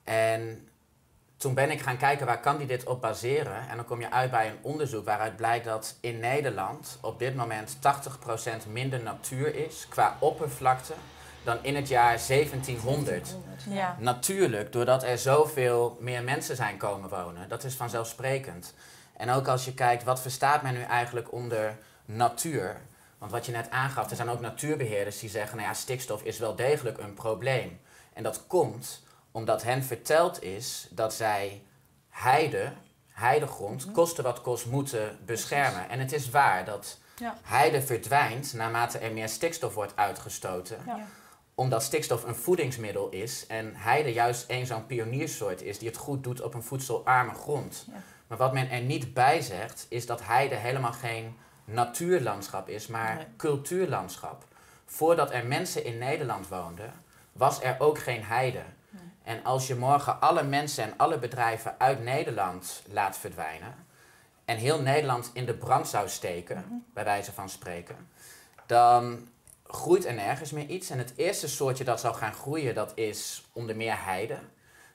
[0.04, 0.68] En
[1.36, 3.68] toen ben ik gaan kijken waar kan die dit op baseren.
[3.68, 7.34] En dan kom je uit bij een onderzoek waaruit blijkt dat in Nederland op dit
[7.36, 10.94] moment 80% minder natuur is qua oppervlakte
[11.44, 13.36] dan in het jaar 1700.
[13.68, 13.96] Ja.
[13.98, 17.48] Natuurlijk, doordat er zoveel meer mensen zijn komen wonen.
[17.48, 18.74] Dat is vanzelfsprekend.
[19.18, 22.80] En ook als je kijkt, wat verstaat men nu eigenlijk onder natuur?
[23.18, 26.38] Want wat je net aangaf, er zijn ook natuurbeheerders die zeggen, nou ja, stikstof is
[26.38, 27.80] wel degelijk een probleem.
[28.12, 31.62] En dat komt omdat hen verteld is dat zij
[32.08, 32.72] heide,
[33.08, 35.88] heidegrond, koste wat kost, moeten beschermen.
[35.88, 37.36] En het is waar dat Ja.
[37.42, 41.06] heide verdwijnt naarmate er meer stikstof wordt uitgestoten Ja.
[41.54, 46.22] omdat stikstof een voedingsmiddel is en heide juist een zo'n pioniersoort is die het goed
[46.24, 47.84] doet op een voedselarme grond.
[47.92, 48.02] Ja.
[48.28, 53.14] Maar wat men er niet bij zegt, is dat heide helemaal geen natuurlandschap is, maar
[53.14, 53.26] Nee.
[53.36, 54.44] cultuurlandschap.
[54.86, 56.92] Voordat er mensen in Nederland woonden,
[57.32, 58.62] was er ook geen heide.
[58.90, 59.02] Nee.
[59.22, 63.74] En als je morgen alle mensen en alle bedrijven uit Nederland laat verdwijnen
[64.44, 66.74] en heel Nederland in de brand zou steken, Mhm.
[66.94, 68.08] bij wijze van spreken,
[68.66, 69.28] dan
[69.66, 70.90] groeit er nergens meer iets.
[70.90, 74.38] En het eerste soortje dat zal gaan groeien, dat is onder meer heide.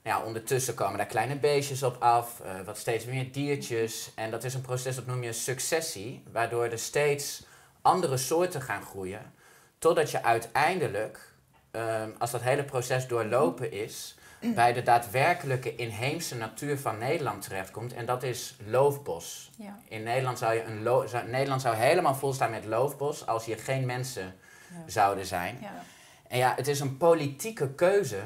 [0.03, 4.11] Nou ja, ondertussen komen daar kleine beestjes op af, eh, wat steeds meer diertjes.
[4.15, 7.45] En dat is een proces, dat noem je successie, waardoor er steeds
[7.81, 9.33] andere soorten gaan groeien.
[9.77, 11.33] Totdat je uiteindelijk,
[11.71, 14.15] ehm, als dat hele proces doorlopen is,
[14.55, 17.93] bij de daadwerkelijke inheemse natuur van Nederland terechtkomt.
[17.93, 19.51] En dat is loofbos.
[19.57, 19.79] Ja.
[19.87, 23.57] In Nederland zou, je een lo- zou, Nederland zou helemaal volstaan met loofbos als hier
[23.59, 24.35] geen mensen
[24.69, 24.75] Ja.
[24.91, 25.57] zouden zijn.
[25.61, 25.83] Ja.
[26.27, 28.19] En ja, het is een politieke keuze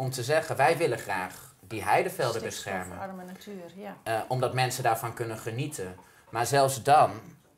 [0.00, 2.84] om te zeggen, wij willen graag die heidevelden beschermen.
[2.86, 3.96] Stikstofarme natuur, ja.
[4.02, 5.96] eh, omdat mensen daarvan kunnen genieten.
[6.30, 7.10] Maar zelfs dan,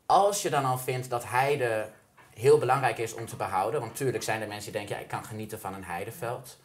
[0.07, 1.88] als je dan al vindt dat heide
[2.35, 5.09] heel belangrijk is om te behouden, want natuurlijk zijn er mensen die denken, ja, ik
[5.09, 6.59] kan genieten van een heideveld.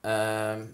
[0.00, 0.64] Ehm,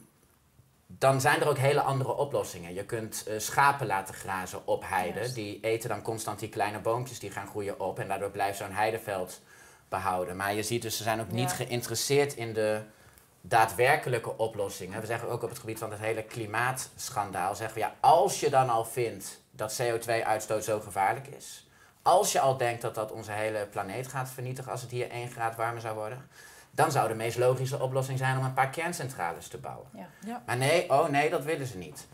[0.86, 2.74] dan zijn er ook hele andere oplossingen.
[2.74, 5.18] Je kunt eh, schapen laten grazen op heide.
[5.18, 5.34] Juist.
[5.34, 7.98] Die eten dan constant die kleine boompjes die gaan groeien op.
[7.98, 9.40] En daardoor blijft zo'n heideveld
[9.88, 10.36] behouden.
[10.36, 12.82] Maar je ziet dus, ze zijn ook niet geïnteresseerd in de
[13.40, 15.00] daadwerkelijke oplossingen.
[15.00, 18.50] We zeggen ook op het gebied van het hele klimaatschandaal, zeggen we ja, als je
[18.50, 21.68] dan al vindt dat CO2-uitstoot zo gevaarlijk is,
[22.02, 25.30] als je al denkt dat dat onze hele planeet gaat vernietigen als het hier 1
[25.30, 26.28] graad warmer zou worden,
[26.70, 29.86] dan zou de meest logische oplossing zijn om een paar kerncentrales te bouwen.
[29.94, 30.06] Ja.
[30.26, 30.42] Ja.
[30.46, 32.06] Maar nee, oh nee, dat willen ze niet.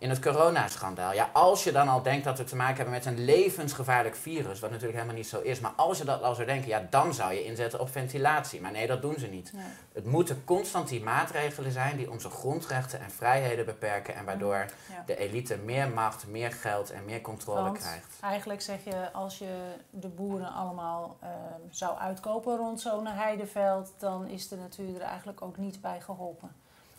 [0.00, 3.06] In het coronaschandaal, ja, als je dan al denkt dat we te maken hebben met
[3.06, 6.46] een levensgevaarlijk virus, wat natuurlijk helemaal niet zo is, maar als je dat al zou
[6.46, 8.60] denken, ja, dan zou je inzetten op ventilatie.
[8.60, 9.52] Maar nee, dat doen ze niet.
[9.52, 9.64] Nee.
[9.92, 15.02] Het moeten constant die maatregelen zijn die onze grondrechten en vrijheden beperken en waardoor Ja.
[15.06, 18.18] de elite meer macht, meer geld en meer controle Want krijgt.
[18.20, 21.32] Eigenlijk zeg je, als je de boeren allemaal ehm,
[21.70, 26.52] zou uitkopen rond zo'n heideveld, dan is de natuur er eigenlijk ook niet bij geholpen.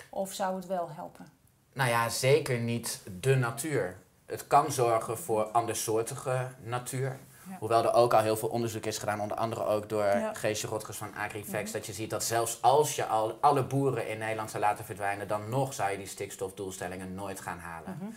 [0.09, 1.37] Of zou het wel helpen?
[1.73, 3.97] Nou ja, zeker niet de natuur.
[4.25, 7.19] Het kan zorgen voor andersoortige natuur.
[7.49, 7.55] Ja.
[7.59, 10.33] Hoewel er ook al heel veel onderzoek is gedaan, onder andere ook door Ja.
[10.33, 11.71] Geesje Rotgers van Agrifax, Mhm.
[11.71, 15.27] dat je ziet dat zelfs als je al alle boeren in Nederland zou laten verdwijnen,
[15.27, 17.97] dan nog zou je die stikstofdoelstellingen nooit gaan halen.
[18.01, 18.09] Mhm.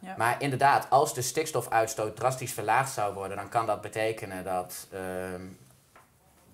[0.00, 0.14] Ja.
[0.16, 5.42] Maar inderdaad, als de stikstofuitstoot drastisch verlaagd zou worden, dan kan dat betekenen dat ehm,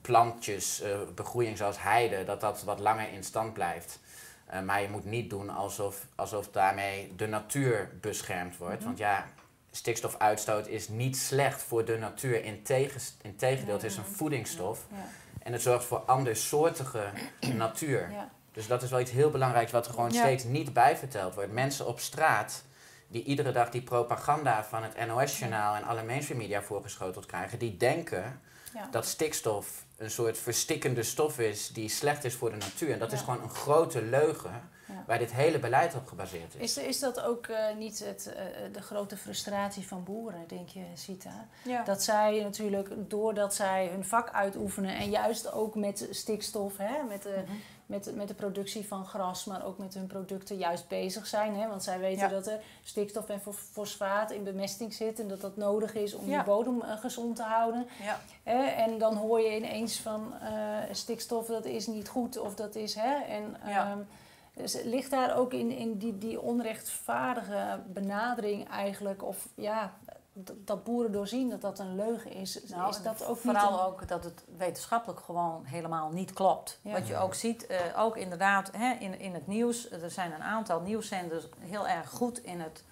[0.01, 3.99] plantjes, eh, begroeiing zoals heide, dat dat wat langer in stand blijft.
[4.47, 8.79] Eh, maar je moet niet doen alsof, alsof daarmee de natuur beschermd wordt.
[8.79, 8.85] Mhm.
[8.85, 9.27] Want ja,
[9.71, 12.45] stikstofuitstoot is niet slecht voor de natuur.
[12.45, 14.87] Integendeel, het is een voedingsstof.
[14.91, 14.97] Ja.
[15.43, 17.05] En het zorgt voor andersoortige
[17.55, 18.11] natuur.
[18.53, 21.53] Dus dat is wel iets heel belangrijks wat er gewoon steeds niet bij verteld wordt.
[21.53, 22.65] Mensen op straat
[23.09, 27.77] die iedere dag die propaganda van het NOS-journaal en alle mainstream media voorgeschoteld krijgen, die
[27.77, 28.41] denken
[28.91, 32.93] dat stikstof een soort verstikkende stof is die slecht is voor de natuur.
[32.93, 35.05] En dat is gewoon een grote leugen Ja.
[35.07, 36.77] waar dit hele beleid op gebaseerd is.
[36.77, 40.85] Is, is dat ook eh, niet het, eh, de grote frustratie van boeren, denk je,
[40.95, 41.47] Sita?
[41.63, 41.83] Ja.
[41.85, 47.23] Dat zij natuurlijk, doordat zij hun vak uitoefenen en juist ook met stikstof, hè, met,
[47.23, 47.53] de, Mhm.
[47.87, 51.55] Met, met de productie van gras, maar ook met hun producten juist bezig zijn.
[51.57, 52.29] Hè, want zij weten Ja.
[52.29, 56.29] dat er stikstof en fos- fosfaat in bemesting zit en dat dat nodig is om
[56.29, 56.39] Ja.
[56.39, 57.87] de bodem eh, gezond te houden.
[58.03, 58.21] Ja.
[58.77, 62.95] En dan hoor je ineens van eh, stikstof, dat is niet goed of dat is.
[62.95, 63.99] Hè, en, ehm,
[64.55, 69.93] dus ligt daar ook in, in die, die onrechtvaardige benadering eigenlijk, of ja,
[70.43, 74.09] dat boeren doorzien dat dat een leugen is, Nou, is dat ook Vooral een- ook
[74.09, 76.79] dat het wetenschappelijk gewoon helemaal niet klopt.
[76.83, 76.93] Ja.
[76.93, 79.91] Wat je ook ziet, eh, ook inderdaad hè, in, in het nieuws.
[79.91, 82.85] Er zijn een aantal nieuwszenders heel erg goed in het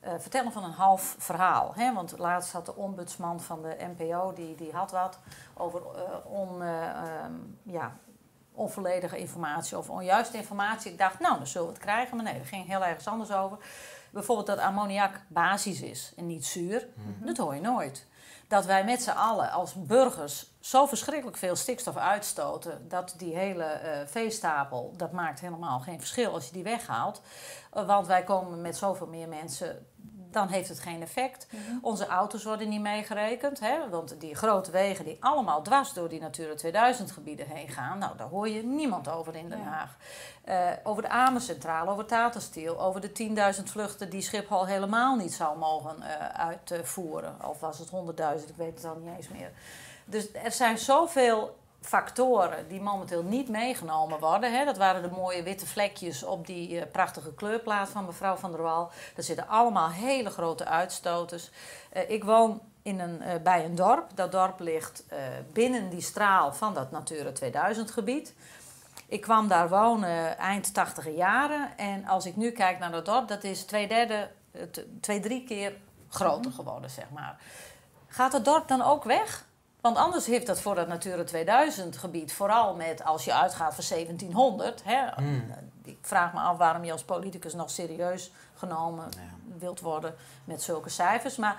[0.00, 1.72] eh, vertellen van een half verhaal.
[1.74, 1.94] Hè?
[1.94, 5.18] Want laatst had de ombudsman van de NPO, die, die had wat
[5.54, 7.32] over eh, on, eh, ehm,
[7.62, 7.96] ja,
[8.52, 10.92] onvolledige informatie of onjuiste informatie.
[10.92, 12.16] Ik dacht, nou, dan zullen we het krijgen.
[12.16, 13.58] Maar nee, er ging heel ergens anders over.
[14.12, 16.88] Bijvoorbeeld dat ammoniak basis is en niet zuur.
[17.24, 18.06] Dat hoor je nooit.
[18.48, 22.88] Dat wij met z'n allen als burgers zo verschrikkelijk veel stikstof uitstoten...
[22.88, 27.22] dat die hele eh, veestapel, dat maakt helemaal geen verschil als je die weghaalt.
[27.72, 29.86] Eh, want wij komen met zoveel meer mensen,
[30.32, 31.46] dan heeft het geen effect.
[31.82, 33.60] Onze auto's worden niet meegerekend.
[33.60, 33.88] Hè?
[33.90, 37.98] Want die grote wegen die allemaal dwars door die Natura 2000 gebieden heen gaan...
[37.98, 39.64] nou, daar hoor je niemand over in Den Ja.
[39.64, 39.96] Haag.
[40.44, 45.32] Eh, over de Amerscentrale, over Tata Steel, over de 10.000 vluchten die Schiphol helemaal niet
[45.32, 47.36] zou mogen eh, uitvoeren.
[47.48, 49.50] Of was het 100.000, ik weet het al niet eens meer.
[50.04, 54.52] Dus er zijn zoveel factoren die momenteel niet meegenomen worden.
[54.52, 54.64] Hè.
[54.64, 58.62] Dat waren de mooie witte vlekjes op die eh, prachtige kleurplaat van mevrouw van der
[58.62, 58.90] Wal.
[59.16, 61.50] Er zitten allemaal hele grote uitstoters.
[61.90, 64.06] Eh, ik woon in een, eh, bij een dorp.
[64.14, 65.04] Dat dorp ligt
[65.52, 68.34] binnen die straal van dat Natura 2000 gebied.
[69.06, 71.76] Ik kwam daar wonen eind tachtiger jaren.
[71.76, 74.30] En als ik nu kijk naar dat dorp, dat is twee derde,
[75.00, 75.72] twee, drie keer
[76.08, 77.40] groter geworden, zeg maar.
[78.06, 79.44] Gaat het dorp dan ook weg?
[79.82, 83.84] Want anders heeft dat voor dat Natura 2000 gebied, vooral met als je uitgaat van
[83.88, 84.82] 1700.
[84.84, 85.06] Hè,
[85.84, 89.20] Ik vraag me af waarom je als politicus nog serieus genomen Ja.
[89.58, 90.14] wilt worden
[90.44, 91.36] met zulke cijfers.
[91.36, 91.56] Maar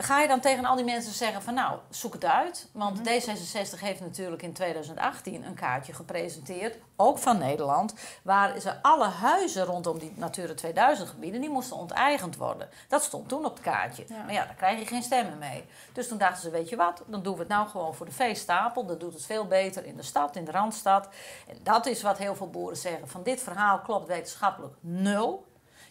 [0.00, 2.68] ga je dan tegen al die mensen zeggen van nou, zoek het uit.
[2.72, 9.08] Want D66 heeft natuurlijk in 2018 een kaartje gepresenteerd, ook van Nederland, waar ze alle
[9.08, 12.68] huizen rondom die Natura 2000 gebieden, die moesten onteigend worden.
[12.88, 14.04] Dat stond toen op het kaartje.
[14.08, 14.22] Ja.
[14.22, 15.64] Maar ja, daar krijg je geen stemmen mee.
[15.92, 18.12] Dus toen dachten ze, weet je wat, dan doen we het nou gewoon voor de
[18.12, 18.86] veestapel.
[18.86, 21.08] Dat doet het veel beter in de stad, in de Randstad.
[21.48, 23.08] En dat is wat heel veel boeren zeggen.
[23.08, 25.46] Van dit verhaal klopt wetenschappelijk nul.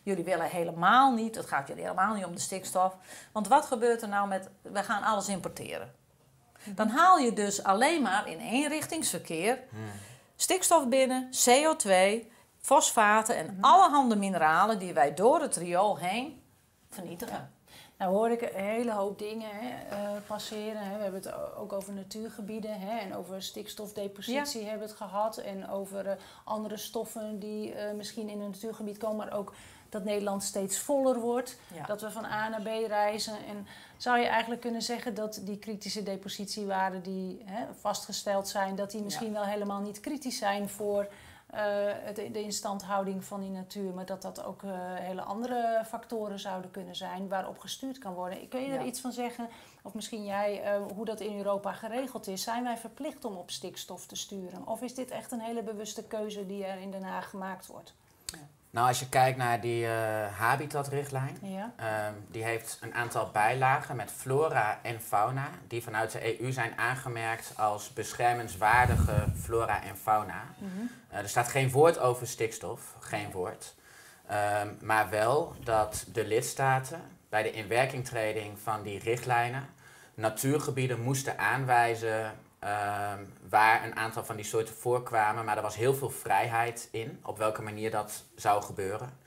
[0.07, 2.95] Jullie willen helemaal niet, het gaat jullie helemaal niet om de stikstof.
[3.31, 5.93] Want wat gebeurt er nou met, we gaan alles importeren.
[6.65, 9.59] Dan haal je dus alleen maar in eenrichtingsverkeer
[10.35, 12.25] stikstof binnen, CO2,
[12.59, 16.41] fosfaten en allerhande mineralen die wij door het riool heen
[16.89, 17.51] vernietigen.
[17.97, 20.81] Nou hoor ik een hele hoop dingen hè, eh, passeren.
[20.81, 20.95] Hè.
[20.95, 25.37] We hebben het ook over natuurgebieden hè, en over stikstofdepositie hebben we het gehad.
[25.37, 29.53] En over eh, andere stoffen die eh, misschien in een natuurgebied komen, maar ook
[29.89, 31.57] dat Nederland steeds voller wordt.
[31.73, 31.85] Ja.
[31.85, 33.33] Dat we van A naar B reizen.
[33.47, 38.91] En zou je eigenlijk kunnen zeggen dat die kritische depositiewaarden die hè, vastgesteld zijn, dat
[38.91, 41.07] die misschien wel helemaal niet kritisch zijn voor
[41.47, 46.39] eh, het, de instandhouding van die natuur, maar dat dat ook eh, hele andere factoren
[46.39, 48.47] zouden kunnen zijn waarop gestuurd kan worden.
[48.47, 48.85] Kun je er Ja.
[48.85, 49.49] iets van zeggen,
[49.81, 52.43] of misschien jij, eh, hoe dat in Europa geregeld is?
[52.43, 54.67] Zijn wij verplicht om op stikstof te sturen?
[54.67, 57.93] Of is dit echt een hele bewuste keuze die er in Den Haag gemaakt wordt?
[58.69, 59.91] Nou, als je kijkt naar die eh,
[60.37, 61.73] habitatrichtlijn, Ja.
[61.75, 66.77] Ehm, die heeft een aantal bijlagen met flora en fauna, die vanuit de EU zijn
[66.77, 70.43] aangemerkt als beschermenswaardige flora en fauna.
[71.09, 73.75] Eh, er staat geen woord over stikstof, geen woord.
[74.27, 79.65] Ehm, maar wel dat de lidstaten bij de inwerkingtreding van die richtlijnen
[80.13, 85.45] natuurgebieden moesten aanwijzen ehm, waar een aantal van die soorten voorkwamen.
[85.45, 89.25] Maar er was heel veel vrijheid in op welke manier dat zou gebeuren.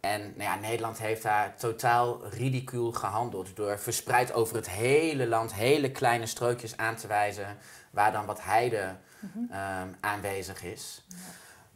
[0.00, 5.54] En nou ja, Nederland heeft daar totaal ridicuul gehandeld door verspreid over het hele land
[5.54, 7.58] hele kleine strookjes aan te wijzen
[7.90, 8.96] waar dan wat heide
[9.50, 11.04] ehm, aanwezig is.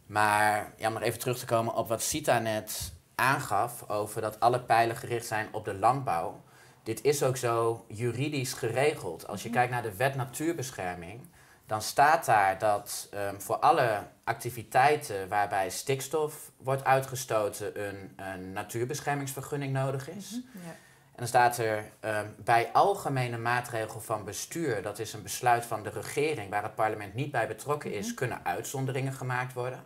[0.05, 4.39] Maar ja, om nog even terug te komen op wat Sita net aangaf over dat
[4.39, 6.41] alle pijlen gericht zijn op de landbouw.
[6.87, 9.27] Dit is ook zo juridisch geregeld.
[9.27, 11.21] Als je kijkt naar de wet natuurbescherming,
[11.65, 19.73] dan staat daar dat ehm, voor alle activiteiten waarbij stikstof wordt uitgestoten een, een natuurbeschermingsvergunning
[19.73, 20.31] nodig is.
[20.31, 20.69] Ja.
[20.69, 25.83] En dan staat er ehm, bij algemene maatregel van bestuur, dat is een besluit van
[25.83, 29.83] de regering waar het parlement niet bij betrokken is, kunnen uitzonderingen gemaakt worden.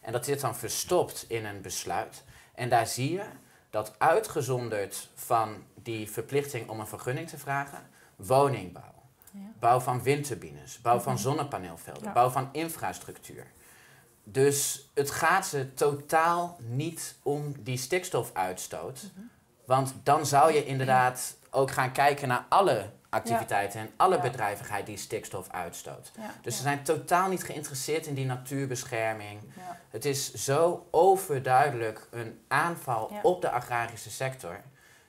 [0.00, 2.24] En dat zit dan verstopt in een besluit.
[2.54, 3.24] En daar zie je
[3.70, 7.78] dat uitgezonderd van die verplichting om een vergunning te vragen,
[8.16, 8.92] woningbouw,
[9.32, 9.40] Ja.
[9.58, 12.12] bouw van windturbines, bouw van zonnepaneelvelden, Ja.
[12.12, 13.46] bouw van infrastructuur.
[14.24, 19.10] Dus het gaat ze totaal niet om die stikstofuitstoot.
[19.64, 24.20] Want dan zou je inderdaad ook gaan kijken naar alle activiteiten en alle Ja.
[24.22, 26.10] bedrijvigheid die stikstof uitstoot.
[26.16, 29.40] Ja, Dus ze zijn totaal niet geïnteresseerd in die natuurbescherming.
[29.90, 34.60] Het is zo overduidelijk een aanval op de agrarische sector.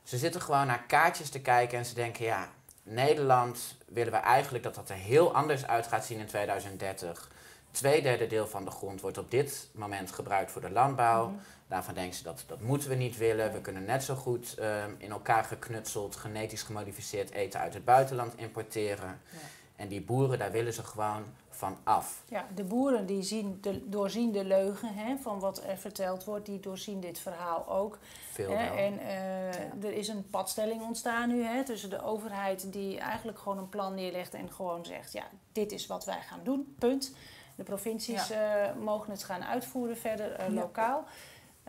[0.03, 2.47] Ze zitten gewoon naar kaartjes te kijken en ze denken, ja,
[2.83, 7.29] Nederland willen we eigenlijk dat dat er heel anders uit gaat zien in 2030.
[7.71, 11.27] Tweederde deel van de grond wordt op dit moment gebruikt voor de landbouw.
[11.27, 11.39] Mhm.
[11.69, 13.53] Daarvan denken ze dat dat moeten we niet willen.
[13.53, 18.33] We kunnen net zo goed ehm, in elkaar geknutseld, genetisch gemodificeerd eten uit het buitenland
[18.37, 19.21] importeren.
[19.31, 19.37] Ja.
[19.75, 22.21] En die boeren, daar willen ze gewoon van af.
[22.29, 26.45] Ja, de boeren die zien de, doorzien de leugen hè, van wat er verteld wordt,
[26.45, 27.97] die doorzien dit verhaal ook.
[28.31, 28.77] Veel Hè, wel.
[28.77, 33.57] en eh, er is een padstelling ontstaan nu hè, tussen de overheid die eigenlijk gewoon
[33.57, 37.13] een plan neerlegt en gewoon zegt, ja, dit is wat wij gaan doen, punt.
[37.55, 38.39] De provincies eh,
[38.81, 41.05] mogen het gaan uitvoeren verder eh, Ja.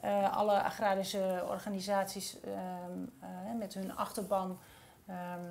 [0.01, 2.57] Eh, alle agrarische organisaties ehm,
[3.21, 4.59] eh, met hun achterban,
[5.07, 5.45] ehm,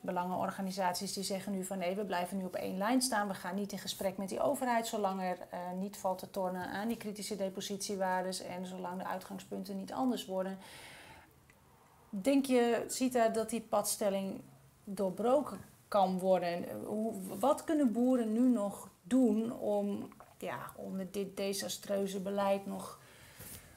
[0.00, 3.28] belangenorganisaties, die zeggen nu van nee, we blijven nu op één lijn staan.
[3.28, 6.68] We gaan niet in gesprek met die overheid zolang er eh, niet valt te tornen
[6.68, 10.58] aan die kritische depositiewaardes en zolang de uitgangspunten niet anders worden.
[12.08, 14.40] Denk je, Sita, dat die padstelling
[14.84, 16.64] doorbroken kan worden?
[17.40, 20.08] Wat kunnen boeren nu nog doen om,
[20.38, 22.99] ja, met dit desastreuze beleid nog.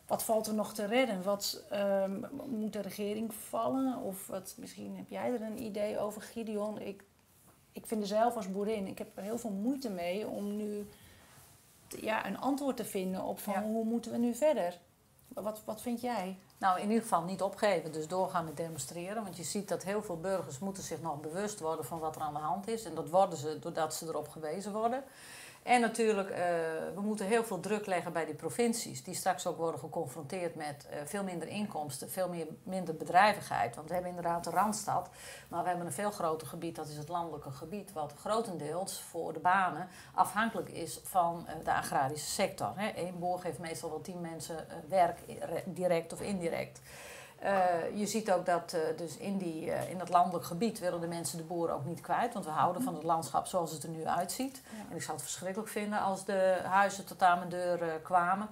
[0.07, 1.23] Wat valt er nog te redden?
[1.23, 3.97] Wat ehm, moet de regering vallen?
[3.97, 6.79] Of wat, misschien heb jij er een idee over, Gideon?
[6.81, 7.03] Ik,
[7.71, 10.87] ik vind er zelf als boerin, ik heb er heel veel moeite mee om nu
[11.87, 13.63] te- ja, een antwoord te vinden op van Ja.
[13.63, 14.79] hoe moeten we nu verder?
[15.27, 16.37] Wat, wat vind jij?
[16.57, 19.23] Nou, in ieder geval niet opgeven, dus doorgaan met demonstreren.
[19.23, 22.21] Want je ziet dat heel veel burgers moeten zich nog bewust worden van wat er
[22.21, 22.83] aan de hand is.
[22.85, 25.03] En dat worden ze doordat ze erop gewezen worden.
[25.63, 26.37] En natuurlijk, eh,
[26.95, 30.87] we moeten heel veel druk leggen bij die provincies, die straks ook worden geconfronteerd met
[30.89, 33.75] eh, veel minder inkomsten, veel meer, minder bedrijvigheid.
[33.75, 35.09] Want we hebben inderdaad de Randstad,
[35.47, 39.33] maar we hebben een veel groter gebied, dat is het landelijke gebied, wat grotendeels voor
[39.33, 42.73] de banen afhankelijk is van eh, de agrarische sector.
[42.95, 45.19] Eén boer geeft meestal wel tien mensen werk,
[45.65, 46.81] direct of indirect.
[47.43, 51.01] Eh, je ziet ook dat eh, dus in, die, eh, in dat landelijk gebied willen
[51.01, 52.33] de mensen de boeren ook niet kwijt.
[52.33, 54.61] Want we houden van het landschap zoals het er nu uitziet.
[54.63, 54.77] Ja.
[54.89, 58.47] En ik zou het verschrikkelijk vinden als de huizen tot aan mijn deur kwamen.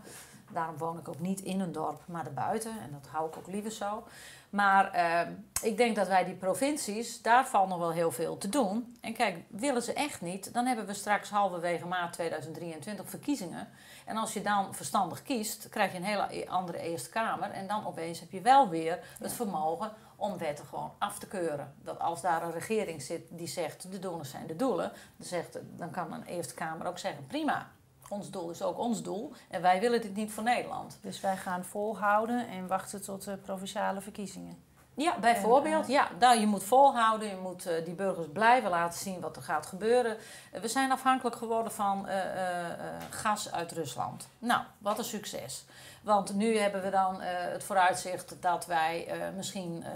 [0.52, 2.72] Daarom woon ik ook niet in een dorp, maar erbuiten.
[2.72, 4.04] En dat hou ik ook liever zo.
[4.52, 5.28] Maar eh,
[5.62, 8.98] ik denk dat wij die provincies, daar valt nog wel heel veel te doen.
[9.02, 13.68] En kijk, willen ze echt niet, dan hebben we straks halverwege maart 2023 verkiezingen.
[14.06, 17.52] En als je dan verstandig kiest, krijg je een hele andere Eerste Kamer.
[17.52, 21.74] En dan opeens heb je wel weer het vermogen om wetten gewoon af te keuren.
[21.84, 25.60] Dat als daar een regering zit die zegt de doelen zijn de doelen, dan, zegt,
[25.78, 27.72] dan kan een Eerste Kamer ook zeggen prima.
[28.12, 30.98] Ons doel is ook ons doel en wij willen dit niet voor Nederland.
[31.02, 34.64] Dus wij gaan volhouden en wachten tot de provinciale verkiezingen.
[34.94, 35.86] Ja, bijvoorbeeld.
[35.86, 39.36] En, Ja, nou, je moet volhouden, je moet eh, die burgers blijven laten zien wat
[39.36, 40.18] er gaat gebeuren.
[40.52, 42.76] Eh, we zijn afhankelijk geworden van eh, eh, eh,
[43.10, 44.28] gas uit Rusland.
[44.40, 45.66] Nou, wat een succes.
[46.02, 49.92] Want nu hebben we dan eh, het vooruitzicht dat wij eh, misschien eh,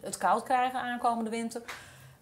[0.00, 1.62] het koud krijgen aankomende winter.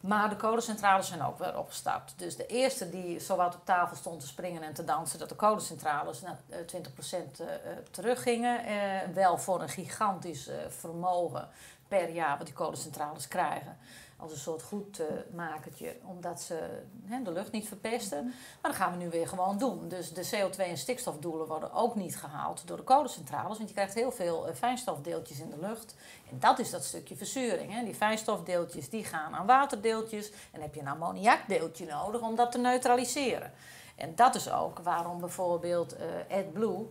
[0.02, 2.12] Maar de kolencentrales zijn ook weer opgestart.
[2.16, 5.34] Dus de eerste die zowat op tafel stond te springen en te dansen, dat de
[5.34, 8.64] kolencentrales naar eh, 20% eh, eh, teruggingen.
[8.64, 11.48] Eh, wel voor een gigantisch eh, vermogen
[11.88, 13.76] per jaar wat die kolencentrales krijgen.
[14.22, 18.24] Als een soort goedmakertje, omdat ze hè, de lucht niet verpesten.
[18.24, 19.88] Maar dat gaan we nu weer gewoon doen.
[19.88, 23.56] Dus de CO2 en stikstofdoelen worden ook niet gehaald door de kolencentrales.
[23.56, 25.94] Want je krijgt heel veel eh, fijnstofdeeltjes in de lucht.
[26.30, 27.72] En dat is dat stukje verzuring.
[27.72, 27.84] Hè.
[27.84, 30.30] Die fijnstofdeeltjes die gaan aan waterdeeltjes.
[30.30, 33.52] En dan heb je een ammoniakdeeltje nodig om dat te neutraliseren.
[33.96, 36.86] En dat is ook waarom bijvoorbeeld eh AdBlue,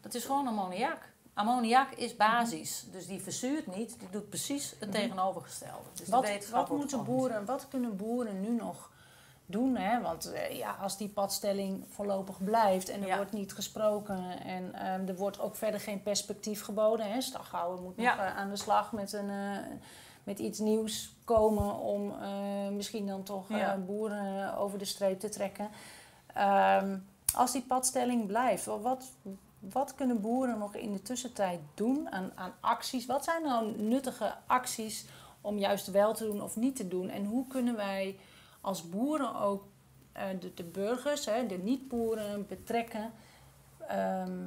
[0.00, 1.12] dat is gewoon ammoniak.
[1.34, 5.88] Ammoniak is basis, dus die verzuurt niet, die doet precies het tegenovergestelde.
[5.94, 8.90] Dus Wat, wat moeten boeren, wat kunnen boeren nu nog
[9.46, 9.76] doen?
[9.76, 10.00] Hè?
[10.00, 13.16] Want eh, ja, als die padstelling voorlopig blijft en er Ja.
[13.16, 17.12] wordt niet gesproken en ehm, er wordt ook verder geen perspectief geboden.
[17.12, 17.20] Hè?
[17.20, 19.58] Staghouwer moet nog eh, aan de slag met, een, eh,
[20.24, 22.14] met iets nieuws komen om
[22.76, 23.76] misschien dan toch Ja.
[23.76, 25.68] boeren over de streep te trekken.
[26.34, 26.98] Ehm,
[27.34, 29.04] als die padstelling blijft, wat,
[29.72, 33.06] wat kunnen boeren nog in de tussentijd doen aan, aan acties?
[33.06, 35.06] Wat zijn nou nuttige acties
[35.40, 37.08] om juist wel te doen of niet te doen?
[37.08, 38.16] En hoe kunnen wij
[38.60, 39.64] als boeren ook
[40.12, 43.12] eh, de, de burgers, hè, de niet-boeren, betrekken
[43.88, 44.38] ehm,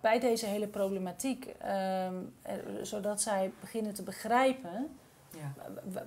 [0.00, 1.44] bij deze hele problematiek?
[1.46, 4.98] ehm, eh, zodat zij beginnen te begrijpen
[5.36, 5.52] Ja.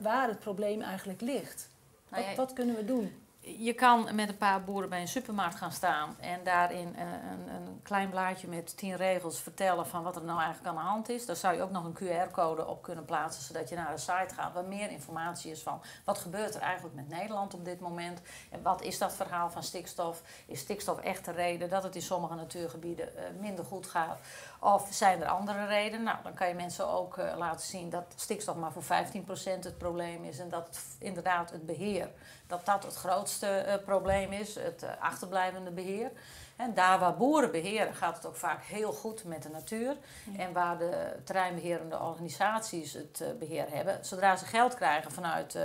[0.02, 1.70] waar het probleem eigenlijk ligt.
[2.10, 3.12] Nou Wat, wat kunnen we doen?
[3.44, 7.56] Je kan met een paar boeren bij een supermarkt gaan staan en daarin eh, een,
[7.56, 11.10] een klein blaadje met tien regels vertellen van wat er nou eigenlijk aan de hand
[11.10, 11.26] is.
[11.26, 14.34] Daar zou je ook nog een QR-code op kunnen plaatsen, zodat je naar de site
[14.36, 18.22] gaat waar meer informatie is van wat gebeurt er eigenlijk met Nederland op dit moment
[18.50, 20.22] en wat is dat verhaal van stikstof.
[20.46, 24.20] Is stikstof echt de reden dat het in sommige natuurgebieden eh, minder goed gaat?
[24.64, 26.04] Of zijn er andere redenen?
[26.04, 28.86] Nou, dan kan je mensen ook eh, laten zien dat stikstof maar voor 15%
[29.44, 32.10] het probleem is en dat het inderdaad het beheer
[32.52, 36.12] dat dat het grootste eh, probleem is, het eh, achterblijvende beheer.
[36.56, 39.96] En daar waar boeren beheren gaat het ook vaak heel goed met de natuur.
[40.38, 45.58] En waar de terreinbeherende organisaties het eh, beheer hebben, zodra ze geld krijgen vanuit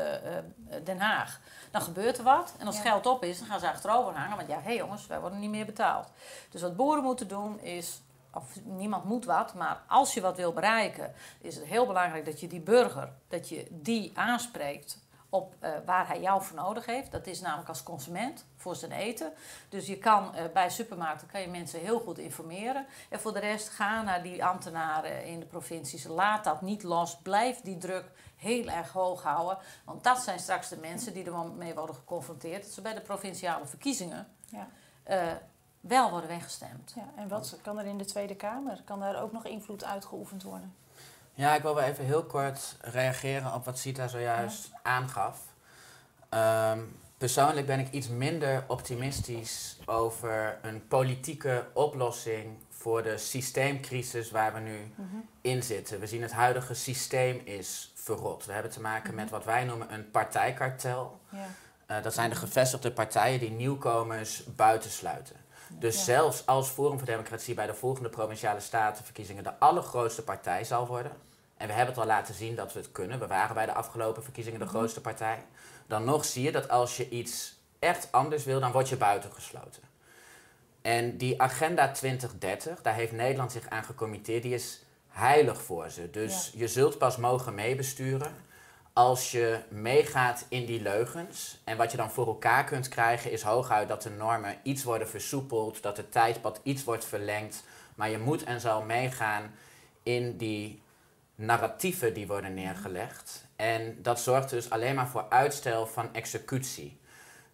[0.84, 1.40] Den Haag,
[1.70, 2.54] dan gebeurt er wat.
[2.58, 2.82] En als Ja.
[2.82, 4.36] geld op is, dan gaan ze achterover hangen.
[4.36, 6.08] Want ja, hé jongens, wij worden niet meer betaald.
[6.50, 8.02] Dus wat boeren moeten doen is,
[8.36, 12.40] of niemand moet wat, maar als je wat wil bereiken, is het heel belangrijk dat
[12.40, 17.12] je die burger, dat je die aanspreekt op eh, waar hij jou voor nodig heeft.
[17.12, 19.32] Dat is namelijk als consument voor zijn eten.
[19.68, 22.86] Dus je kan eh, bij supermarkten kan je mensen heel goed informeren.
[23.10, 26.04] En voor de rest ga naar die ambtenaren in de provincies.
[26.04, 27.16] Laat dat niet los.
[27.16, 28.04] Blijf die druk
[28.36, 29.58] heel erg hoog houden.
[29.84, 32.62] Want dat zijn straks de mensen die ermee worden geconfronteerd.
[32.62, 34.68] Dat ze bij de provinciale verkiezingen Ja.
[35.02, 35.32] eh,
[35.88, 36.92] wel worden weggestemd.
[36.94, 38.80] Ja, en wat kan er in de Tweede Kamer?
[38.84, 40.74] Kan daar ook nog invloed uitgeoefend worden?
[41.34, 45.40] Ja, ik wil wel even heel kort reageren op wat Sita zojuist aangaf.
[46.28, 46.80] Ehm,
[47.18, 54.60] persoonlijk ben ik iets minder optimistisch over een politieke oplossing voor de systeemcrisis waar we
[54.60, 54.94] nu
[55.40, 56.00] in zitten.
[56.00, 58.44] We zien het huidige systeem is verrot.
[58.44, 61.20] We hebben te maken met wat wij noemen een partijkartel.
[61.28, 61.46] Ja.
[61.86, 65.36] Eh, dat zijn de gevestigde partijen die nieuwkomers buitensluiten.
[65.72, 66.02] Dus Ja.
[66.02, 71.12] zelfs als Forum voor Democratie bij de volgende provinciale statenverkiezingen de allergrootste partij zal worden,
[71.56, 73.72] en we hebben het al laten zien dat we het kunnen, we waren bij de
[73.74, 74.74] afgelopen verkiezingen de Mhm.
[74.74, 75.44] grootste partij,
[75.86, 79.82] dan nog zie je dat als je iets echt anders wil, dan word je buitengesloten.
[80.82, 86.10] En die agenda 2030, daar heeft Nederland zich aan gecommitteerd, die is heilig voor ze.
[86.10, 88.34] Dus je zult pas mogen meebesturen
[88.96, 91.58] als je meegaat in die leugens.
[91.64, 95.08] En wat je dan voor elkaar kunt krijgen is hooguit dat de normen iets worden
[95.08, 97.64] versoepeld, dat het tijdpad iets wordt verlengd.
[97.94, 99.54] Maar je moet en zal meegaan
[100.02, 100.82] in die
[101.34, 103.46] narratieven die worden neergelegd.
[103.56, 106.98] En dat zorgt dus alleen maar voor uitstel van executie.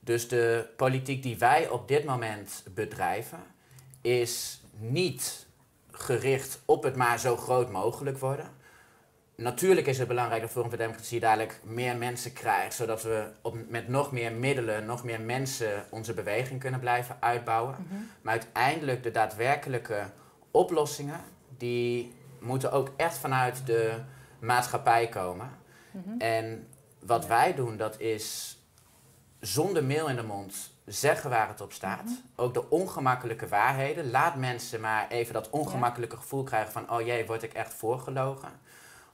[0.00, 3.42] Dus de politiek die wij op dit moment bedrijven,
[4.00, 5.46] is niet
[5.90, 8.60] gericht op het maar zo groot mogelijk worden.
[9.36, 13.56] Natuurlijk is het belangrijk dat Forum voor Democratie dadelijk meer mensen krijgt, zodat we op,
[13.68, 17.74] met nog meer middelen, nog meer mensen onze beweging kunnen blijven uitbouwen.
[18.22, 20.02] Maar uiteindelijk de daadwerkelijke
[20.50, 21.20] oplossingen,
[21.56, 23.94] die moeten ook echt vanuit de
[24.38, 25.50] maatschappij komen.
[26.18, 26.68] En
[26.98, 28.56] wat wij doen, dat is
[29.40, 32.22] zonder meel in de mond zeggen waar het op staat.
[32.36, 34.10] Ook de ongemakkelijke waarheden.
[34.10, 36.90] Laat mensen maar even dat ongemakkelijke gevoel krijgen van...
[36.90, 38.50] oh jee, word ik echt voorgelogen?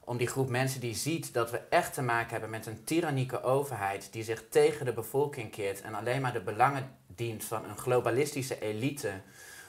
[0.09, 3.43] Om die groep mensen die ziet dat we echt te maken hebben met een tyrannieke
[3.43, 4.11] overheid...
[4.11, 8.59] die zich tegen de bevolking keert en alleen maar de belangen dient van een globalistische
[8.59, 9.11] elite...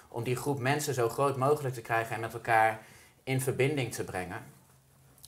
[0.09, 2.83] om die groep mensen zo groot mogelijk te krijgen en met elkaar
[3.25, 4.43] in verbinding te brengen.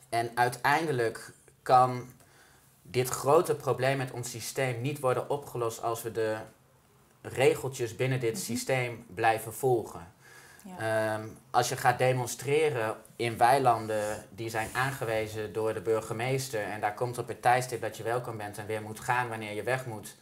[0.09, 1.33] En uiteindelijk
[1.63, 2.13] kan
[2.83, 6.37] dit grote probleem met ons systeem niet worden opgelost als we de
[7.23, 10.13] regeltjes binnen dit systeem blijven volgen.
[10.65, 11.15] Ja.
[11.15, 16.95] Ehm, als je gaat demonstreren in weilanden die zijn aangewezen door de burgemeester en daar
[16.95, 19.87] komt op het tijdstip dat je welkom bent en weer moet gaan wanneer je weg
[19.87, 20.17] moet,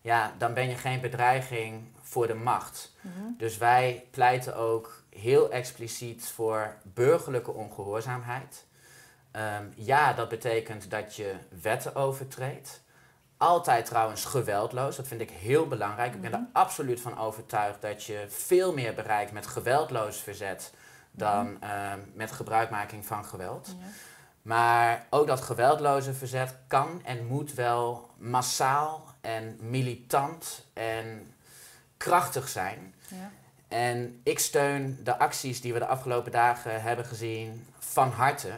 [0.00, 2.92] ja, dan ben je geen bedreiging voor de macht.
[3.00, 3.24] Mhm.
[3.38, 8.64] Dus wij pleiten ook heel expliciet voor burgerlijke ongehoorzaamheid.
[9.30, 12.82] Ehm, ja, dat betekent dat je wetten overtreedt.
[13.36, 16.14] Altijd trouwens geweldloos, dat vind ik heel belangrijk.
[16.14, 20.72] Ik ben er absoluut van overtuigd dat je veel meer bereikt met geweldloos verzet
[21.16, 23.76] dan ehm, met gebruikmaking van geweld.
[23.78, 23.86] Ja.
[24.42, 31.34] Maar ook dat geweldloze verzet kan en moet wel massaal en militant en
[31.96, 32.94] krachtig zijn.
[33.08, 33.30] Ja.
[33.68, 38.52] En ik steun de acties die we de afgelopen dagen hebben gezien van harte.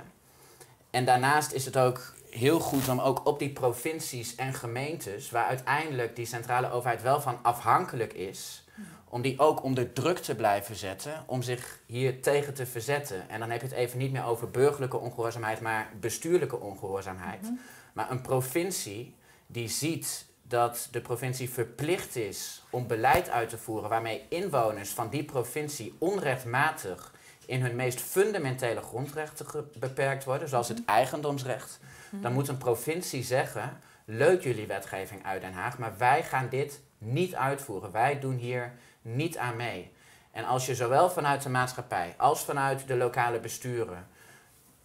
[0.91, 5.47] En daarnaast is het ook heel goed om ook op die provincies en gemeentes, waar
[5.47, 8.65] uiteindelijk die centrale overheid wel van afhankelijk is,
[9.09, 13.29] om die ook onder druk te blijven zetten, om zich hier tegen te verzetten.
[13.29, 17.43] En dan heb je het even niet meer over burgerlijke ongehoorzaamheid, maar bestuurlijke ongehoorzaamheid.
[17.43, 17.53] Mhm.
[17.93, 19.15] Maar een provincie
[19.47, 25.09] die ziet dat de provincie verplicht is om beleid uit te voeren waarmee inwoners van
[25.09, 27.15] die provincie onrechtmatig
[27.47, 29.47] in hun meest fundamentele grondrechten
[29.79, 35.53] beperkt worden, zoals het eigendomsrecht, dan moet een provincie zeggen: leuk jullie wetgeving uit Den
[35.53, 37.91] Haag, maar wij gaan dit niet uitvoeren.
[37.91, 38.73] Wij doen hier
[39.03, 39.93] niet aan mee.
[40.31, 44.07] En als je zowel vanuit de maatschappij als vanuit de lokale besturen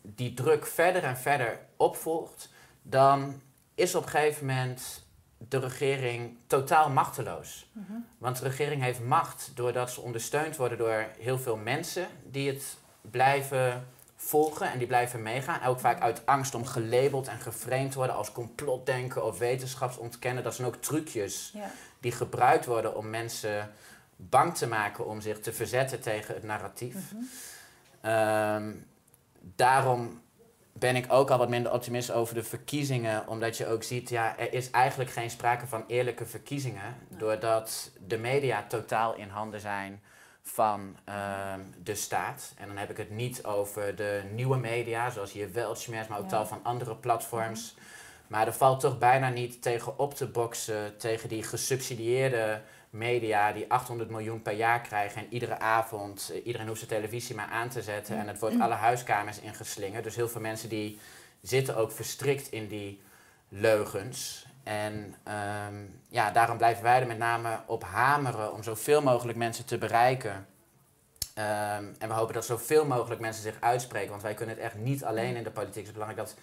[0.01, 2.49] die druk verder en verder opvolgt,
[2.81, 3.41] dan
[3.75, 5.05] is op een gegeven moment
[5.37, 7.69] de regering totaal machteloos.
[7.71, 7.93] Mhm.
[8.17, 12.77] Want de regering heeft macht doordat ze ondersteund worden door heel veel mensen die het
[13.01, 13.87] blijven
[14.23, 15.63] volgen en die blijven meegaan.
[15.63, 20.43] Ook vaak uit angst om gelabeld en geframed te worden als complotdenken of wetenschapsontkennen.
[20.43, 21.71] Dat zijn ook trucjes Ja.
[21.99, 23.71] die gebruikt worden om mensen
[24.15, 26.95] bang te maken om zich te verzetten tegen het narratief.
[27.13, 27.23] Mhm.
[28.01, 28.71] Ehm,
[29.39, 30.21] daarom
[30.73, 33.27] ben ik ook al wat minder optimistisch over de verkiezingen.
[33.27, 36.95] Omdat je ook ziet, ja, er is eigenlijk geen sprake van eerlijke verkiezingen.
[37.09, 40.01] Doordat de media totaal in handen zijn
[40.43, 42.53] van ehm, de staat.
[42.57, 46.23] En dan heb ik het niet over de nieuwe media, zoals hier Weltschmerz, maar ook
[46.23, 46.29] Ja.
[46.29, 47.75] tal van andere platforms.
[48.27, 53.65] Maar er valt toch bijna niet tegen op te boksen tegen die gesubsidieerde media die
[53.71, 57.69] 800 miljoen per jaar krijgen en iedere avond, eh, iedereen hoeft zijn televisie maar aan
[57.69, 60.03] te zetten en het wordt alle huiskamers ingeslingerd.
[60.03, 60.99] Dus heel veel mensen die
[61.41, 63.01] zitten ook verstrikt in die
[63.49, 64.45] leugens.
[64.63, 65.75] En ehm,
[66.07, 70.47] ja, daarom blijven wij er met name op hameren om zoveel mogelijk mensen te bereiken.
[71.33, 74.75] Ehm, en we hopen dat zoveel mogelijk mensen zich uitspreken, want wij kunnen het echt
[74.75, 75.75] niet alleen in de politiek.
[75.75, 76.37] Het is belangrijk dat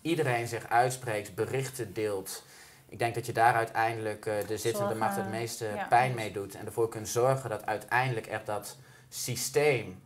[0.00, 2.44] iedereen zich uitspreekt, berichten deelt.
[2.88, 5.86] Ik denk dat je daar uiteindelijk eh, de zittende Zorgen, macht het meeste ja.
[5.86, 6.54] pijn mee doet.
[6.54, 8.76] En ervoor kunt zorgen dat uiteindelijk echt dat
[9.08, 10.02] systeem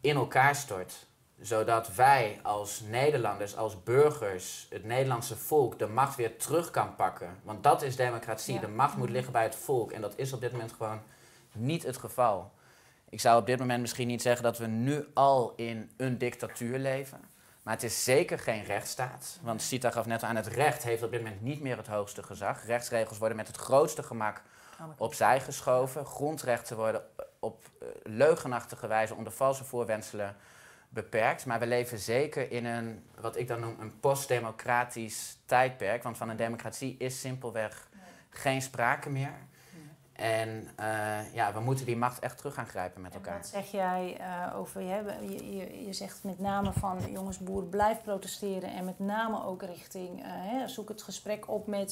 [0.00, 1.06] in elkaar stort.
[1.40, 7.36] Zodat wij als Nederlanders, als burgers, het Nederlandse volk de macht weer terug kan pakken.
[7.42, 8.54] Want dat is democratie.
[8.54, 8.60] Ja.
[8.60, 9.92] De macht moet liggen bij het volk.
[9.92, 11.00] En dat is op dit moment gewoon
[11.52, 12.52] niet het geval.
[13.08, 16.78] Ik zou op dit moment misschien niet zeggen dat we nu al in een dictatuur
[16.78, 17.20] leven.
[17.62, 19.38] Maar het is zeker geen rechtsstaat.
[19.42, 22.22] Want Sita gaf net aan, het recht heeft op dit moment niet meer het hoogste
[22.22, 22.66] gezag.
[22.66, 24.42] Rechtsregels worden met het grootste gemak
[24.96, 26.06] opzij geschoven.
[26.06, 27.02] Grondrechten worden
[27.38, 30.36] op eh, leugenachtige wijze onder valse voorwendselen
[30.94, 31.46] beperkt.
[31.46, 36.02] Maar we leven zeker in een, wat ik dan noem, een postdemocratisch tijdperk.
[36.02, 37.88] Want van een democratie is simpelweg
[38.30, 39.32] geen sprake meer.
[40.14, 43.36] En eh, ja, we moeten die macht echt terug gaan grijpen met En elkaar.
[43.36, 47.68] wat zeg jij eh, over, je, je, je, je zegt met name van jongens, boeren,
[47.68, 51.90] blijf protesteren en met name ook richting, eh, hè, zoek het gesprek op met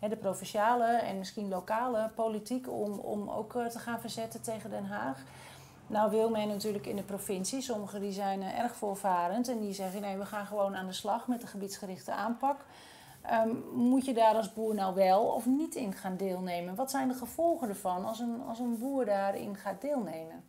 [0.00, 5.22] de provinciale en misschien lokale politiek om, om ook te gaan verzetten tegen Den Haag.
[5.86, 9.72] Nou wil men natuurlijk in de provincie, sommigen die zijn eh, erg voorvarend en die
[9.72, 12.64] zeggen nee, we gaan gewoon aan de slag met de gebiedsgerichte aanpak.
[13.22, 16.74] Ehm, moet je daar als boer nou wel of niet in gaan deelnemen?
[16.74, 20.44] Wat zijn de gevolgen ervan als een, als een boer daarin gaat deelnemen?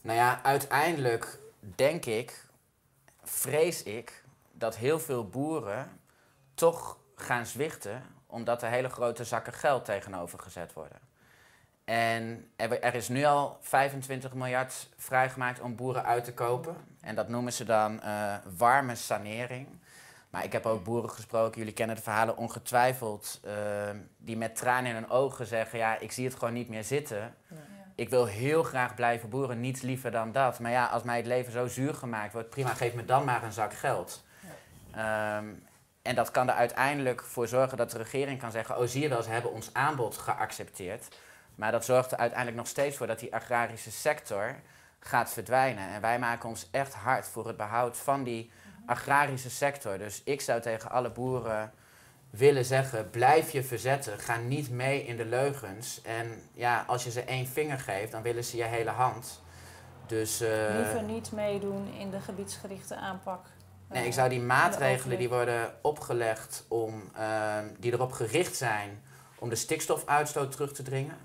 [0.00, 1.38] Nou ja, uiteindelijk
[1.74, 2.46] denk ik,
[3.22, 6.00] vrees ik, dat heel veel boeren
[6.54, 11.09] toch gaan zwichten omdat er hele grote zakken geld tegenover gezet worden.
[11.90, 16.76] En er, is nu al 25 miljard vrijgemaakt om boeren uit te kopen.
[17.00, 19.66] En dat noemen ze dan eh, warme sanering.
[20.30, 23.52] Maar ik heb ook boeren gesproken, jullie kennen de verhalen ongetwijfeld, eh,
[24.16, 27.34] die met tranen in hun ogen zeggen, ja, ik zie het gewoon niet meer zitten.
[27.94, 30.58] Ik wil heel graag blijven boeren, niets liever dan dat.
[30.58, 33.42] Maar ja, als mij het leven zo zuur gemaakt wordt, prima, geef me dan maar
[33.42, 34.24] een zak geld.
[34.90, 35.46] Ehm,
[36.02, 39.08] en dat kan er uiteindelijk voor zorgen dat de regering kan zeggen, oh zie je
[39.08, 41.08] wel, ze hebben ons aanbod geaccepteerd.
[41.60, 44.54] Maar dat zorgt er uiteindelijk nog steeds voor dat die agrarische sector
[45.00, 45.88] gaat verdwijnen.
[45.88, 48.50] En wij maken ons echt hard voor het behoud van die
[48.86, 49.98] agrarische sector.
[49.98, 51.72] Dus ik zou tegen alle boeren
[52.30, 54.18] willen zeggen, blijf je verzetten.
[54.18, 56.02] Ga niet mee in de leugens.
[56.02, 59.42] En ja, als je ze één vinger geeft, dan willen ze je hele hand.
[60.06, 63.46] Dus, eh, Liever niet meedoen in de gebiedsgerichte aanpak.
[63.88, 69.02] Nee, Eh, ik zou die maatregelen die worden opgelegd om, ehm, die erop gericht zijn
[69.38, 71.16] om de stikstofuitstoot terug te dringen,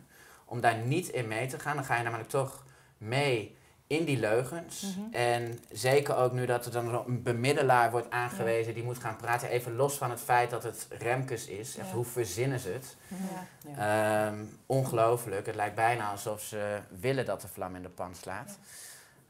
[0.46, 1.76] om daar niet in mee te gaan.
[1.76, 2.64] Dan ga je namelijk toch
[2.98, 4.82] mee in die leugens.
[4.82, 5.14] Mhm.
[5.14, 9.50] En zeker ook nu dat er dan een bemiddelaar wordt aangewezen die moet gaan praten.
[9.50, 11.78] Even los van het feit dat het Remkes is.
[11.94, 12.96] Hoe verzinnen ze het?
[13.08, 13.72] Ja.
[13.72, 14.28] Ja.
[14.28, 15.46] Ehm, ongelooflijk.
[15.46, 18.58] Het lijkt bijna alsof ze willen dat de vlam in de pan slaat.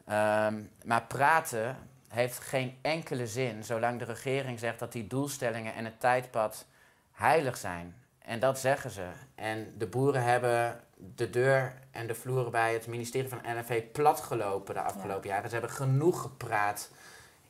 [0.06, 5.86] Ehm, maar praten heeft geen enkele zin zolang de regering zegt dat die doelstellingen en
[5.86, 6.66] het tijdpad
[7.12, 7.96] heilig zijn.
[8.20, 9.06] En dat zeggen ze.
[9.36, 14.74] En de boeren hebben de deur en de vloeren bij het ministerie van NFV platgelopen
[14.74, 15.50] de afgelopen jaren.
[15.50, 16.90] Ze hebben genoeg gepraat,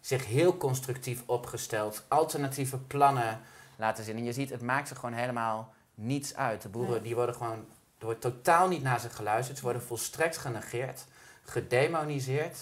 [0.02, 3.40] zich heel constructief opgesteld, alternatieve plannen
[3.76, 4.18] laten zien.
[4.18, 6.62] En je ziet, het maakt ze gewoon helemaal niets uit.
[6.62, 7.02] De boeren Nee.
[7.02, 7.66] die worden gewoon,
[7.98, 9.58] er wordt totaal niet naar ze geluisterd.
[9.58, 11.06] Ze worden volstrekt genegeerd,
[11.44, 12.58] gedemoniseerd.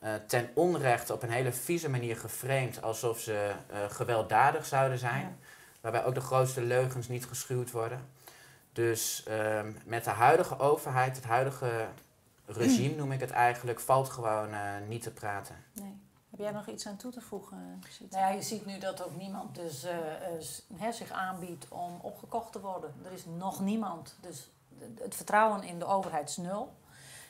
[0.00, 5.20] eh, ten onrechte op een hele vieze manier geframed alsof ze eh, gewelddadig zouden zijn.
[5.20, 5.32] Ja.
[5.80, 8.00] Waarbij ook de grootste leugens niet geschuwd worden.
[8.74, 11.88] Dus ehm, met de huidige overheid, het huidige
[12.46, 15.56] regime noem ik het eigenlijk, valt gewoon eh, niet te praten.
[15.72, 16.02] Nee.
[16.30, 18.18] Heb jij nog iets aan toe te voegen, Sita?
[18.18, 22.52] Nou ja, je ziet nu dat ook niemand dus, eh, eh, zich aanbiedt om opgekocht
[22.52, 22.94] te worden.
[23.04, 24.16] Er is nog niemand.
[24.20, 24.50] Dus
[25.00, 26.72] het vertrouwen in de overheid is nul.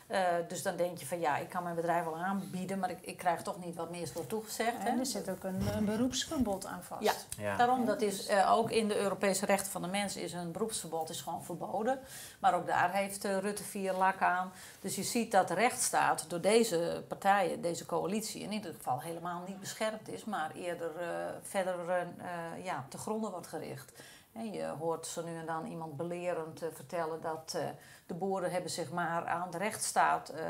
[0.07, 2.99] Eh, dus dan denk je van ja, ik kan mijn bedrijf wel aanbieden, maar ik,
[3.01, 4.79] ik krijg toch niet wat meer wordt toegezegd.
[4.79, 4.89] hè.
[4.89, 7.03] En er zit ook een, een beroepsverbod aan vast.
[7.03, 7.13] Ja.
[7.39, 7.57] Ja.
[7.57, 11.11] Daarom, dat is eh, ook in de Europese rechten van de mens is een beroepsverbod
[11.11, 11.99] is gewoon verboden.
[12.39, 14.53] Maar ook daar heeft eh, Rutte vier lak aan.
[14.81, 19.43] Dus je ziet dat de rechtsstaat door deze partijen, deze coalitie, in ieder geval helemaal
[19.47, 21.07] niet beschermd is, maar eerder eh,
[21.43, 23.93] verder eh, eh, ja, te gronden wordt gericht.
[24.35, 27.69] En je hoort zo nu en dan iemand belerend eh, vertellen dat eh,
[28.07, 30.45] de boeren hebben zich maar aan de rechtsstaat eh,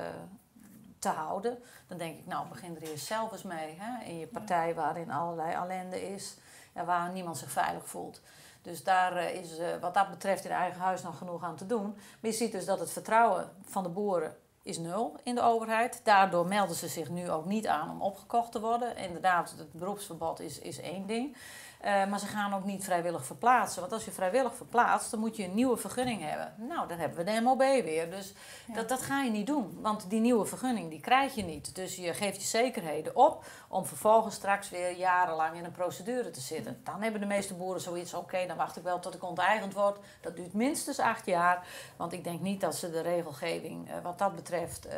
[0.99, 1.59] te houden.
[1.89, 3.77] Dan denk ik, nou begin er eerst zelf eens mee.
[3.79, 4.05] Hè?
[4.05, 6.37] In je partij waarin allerlei ellende is
[6.73, 8.21] en waar niemand zich veilig voelt.
[8.65, 11.67] Dus daar eh, is eh, wat dat betreft in eigen huis nog genoeg aan te
[11.67, 11.95] doen.
[11.95, 16.01] Maar je ziet dus dat het vertrouwen van de boeren is nul in de overheid.
[16.05, 18.97] Daardoor melden ze zich nu ook niet aan om opgekocht te worden.
[18.97, 21.37] Inderdaad, het beroepsverbod is, is één ding.
[21.85, 23.81] Eh, maar ze gaan ook niet vrijwillig verplaatsen.
[23.81, 26.55] Want als je vrijwillig verplaatst, dan moet je een nieuwe vergunning hebben.
[26.69, 28.11] Nou, dan hebben we de MOB weer.
[28.11, 28.33] Dus
[28.67, 28.75] Ja.
[28.75, 29.79] dat, dat ga je niet doen.
[29.83, 31.75] Want die nieuwe vergunning, die krijg je niet.
[31.75, 36.41] Dus je geeft je zekerheden op om vervolgens straks weer jarenlang in een procedure te
[36.41, 36.81] zitten.
[36.85, 39.99] Dan hebben de meeste boeren zoiets, oké, dan wacht ik wel tot ik onteigend word.
[40.21, 41.67] Dat duurt minstens acht jaar.
[41.97, 44.97] Want ik denk niet dat ze de regelgeving eh, wat dat betreft eh,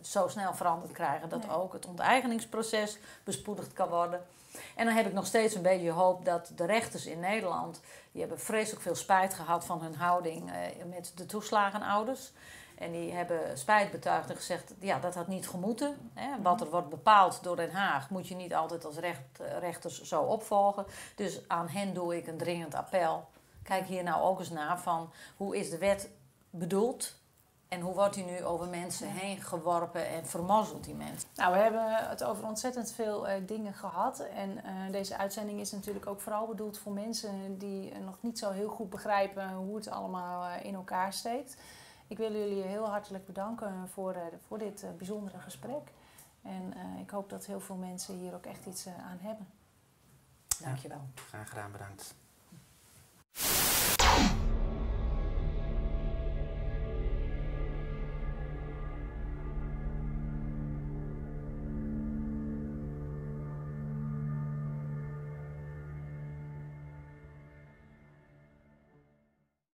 [0.00, 1.28] zo snel veranderd krijgen.
[1.28, 1.56] Dat Nee.
[1.56, 4.20] ook het onteigeningsproces bespoedigd kan worden.
[4.76, 7.80] En dan heb ik nog steeds een beetje hoop dat de rechters in Nederland...
[8.12, 12.32] die hebben vreselijk veel spijt gehad van hun houding eh, met de toeslagenouders.
[12.74, 16.10] En die hebben spijt betuigd en gezegd, ja, dat had niet gemoeten.
[16.14, 16.42] Hè.
[16.42, 20.02] Wat er wordt bepaald door Den Haag moet je niet altijd als recht, eh, rechters
[20.02, 20.86] zo opvolgen.
[21.14, 23.28] Dus aan hen doe ik een dringend appel.
[23.62, 26.08] Kijk hier nou ook eens naar van hoe is de wet
[26.50, 27.20] bedoeld...
[27.72, 31.28] En hoe wordt die nu over mensen heen geworpen en vermozzelt die mensen?
[31.34, 34.20] Nou, we hebben het over ontzettend veel eh, dingen gehad.
[34.20, 38.38] En eh, deze uitzending is natuurlijk ook vooral bedoeld voor mensen die eh, nog niet
[38.38, 41.56] zo heel goed begrijpen hoe het allemaal eh, in elkaar steekt.
[42.12, 45.92] Ik wil jullie heel hartelijk bedanken voor, eh, voor dit bijzondere gesprek.
[46.42, 49.46] En eh, ik hoop dat heel veel mensen hier ook echt iets aan hebben.
[50.62, 51.08] Dankjewel.
[51.28, 52.14] Graag gedaan, bedankt.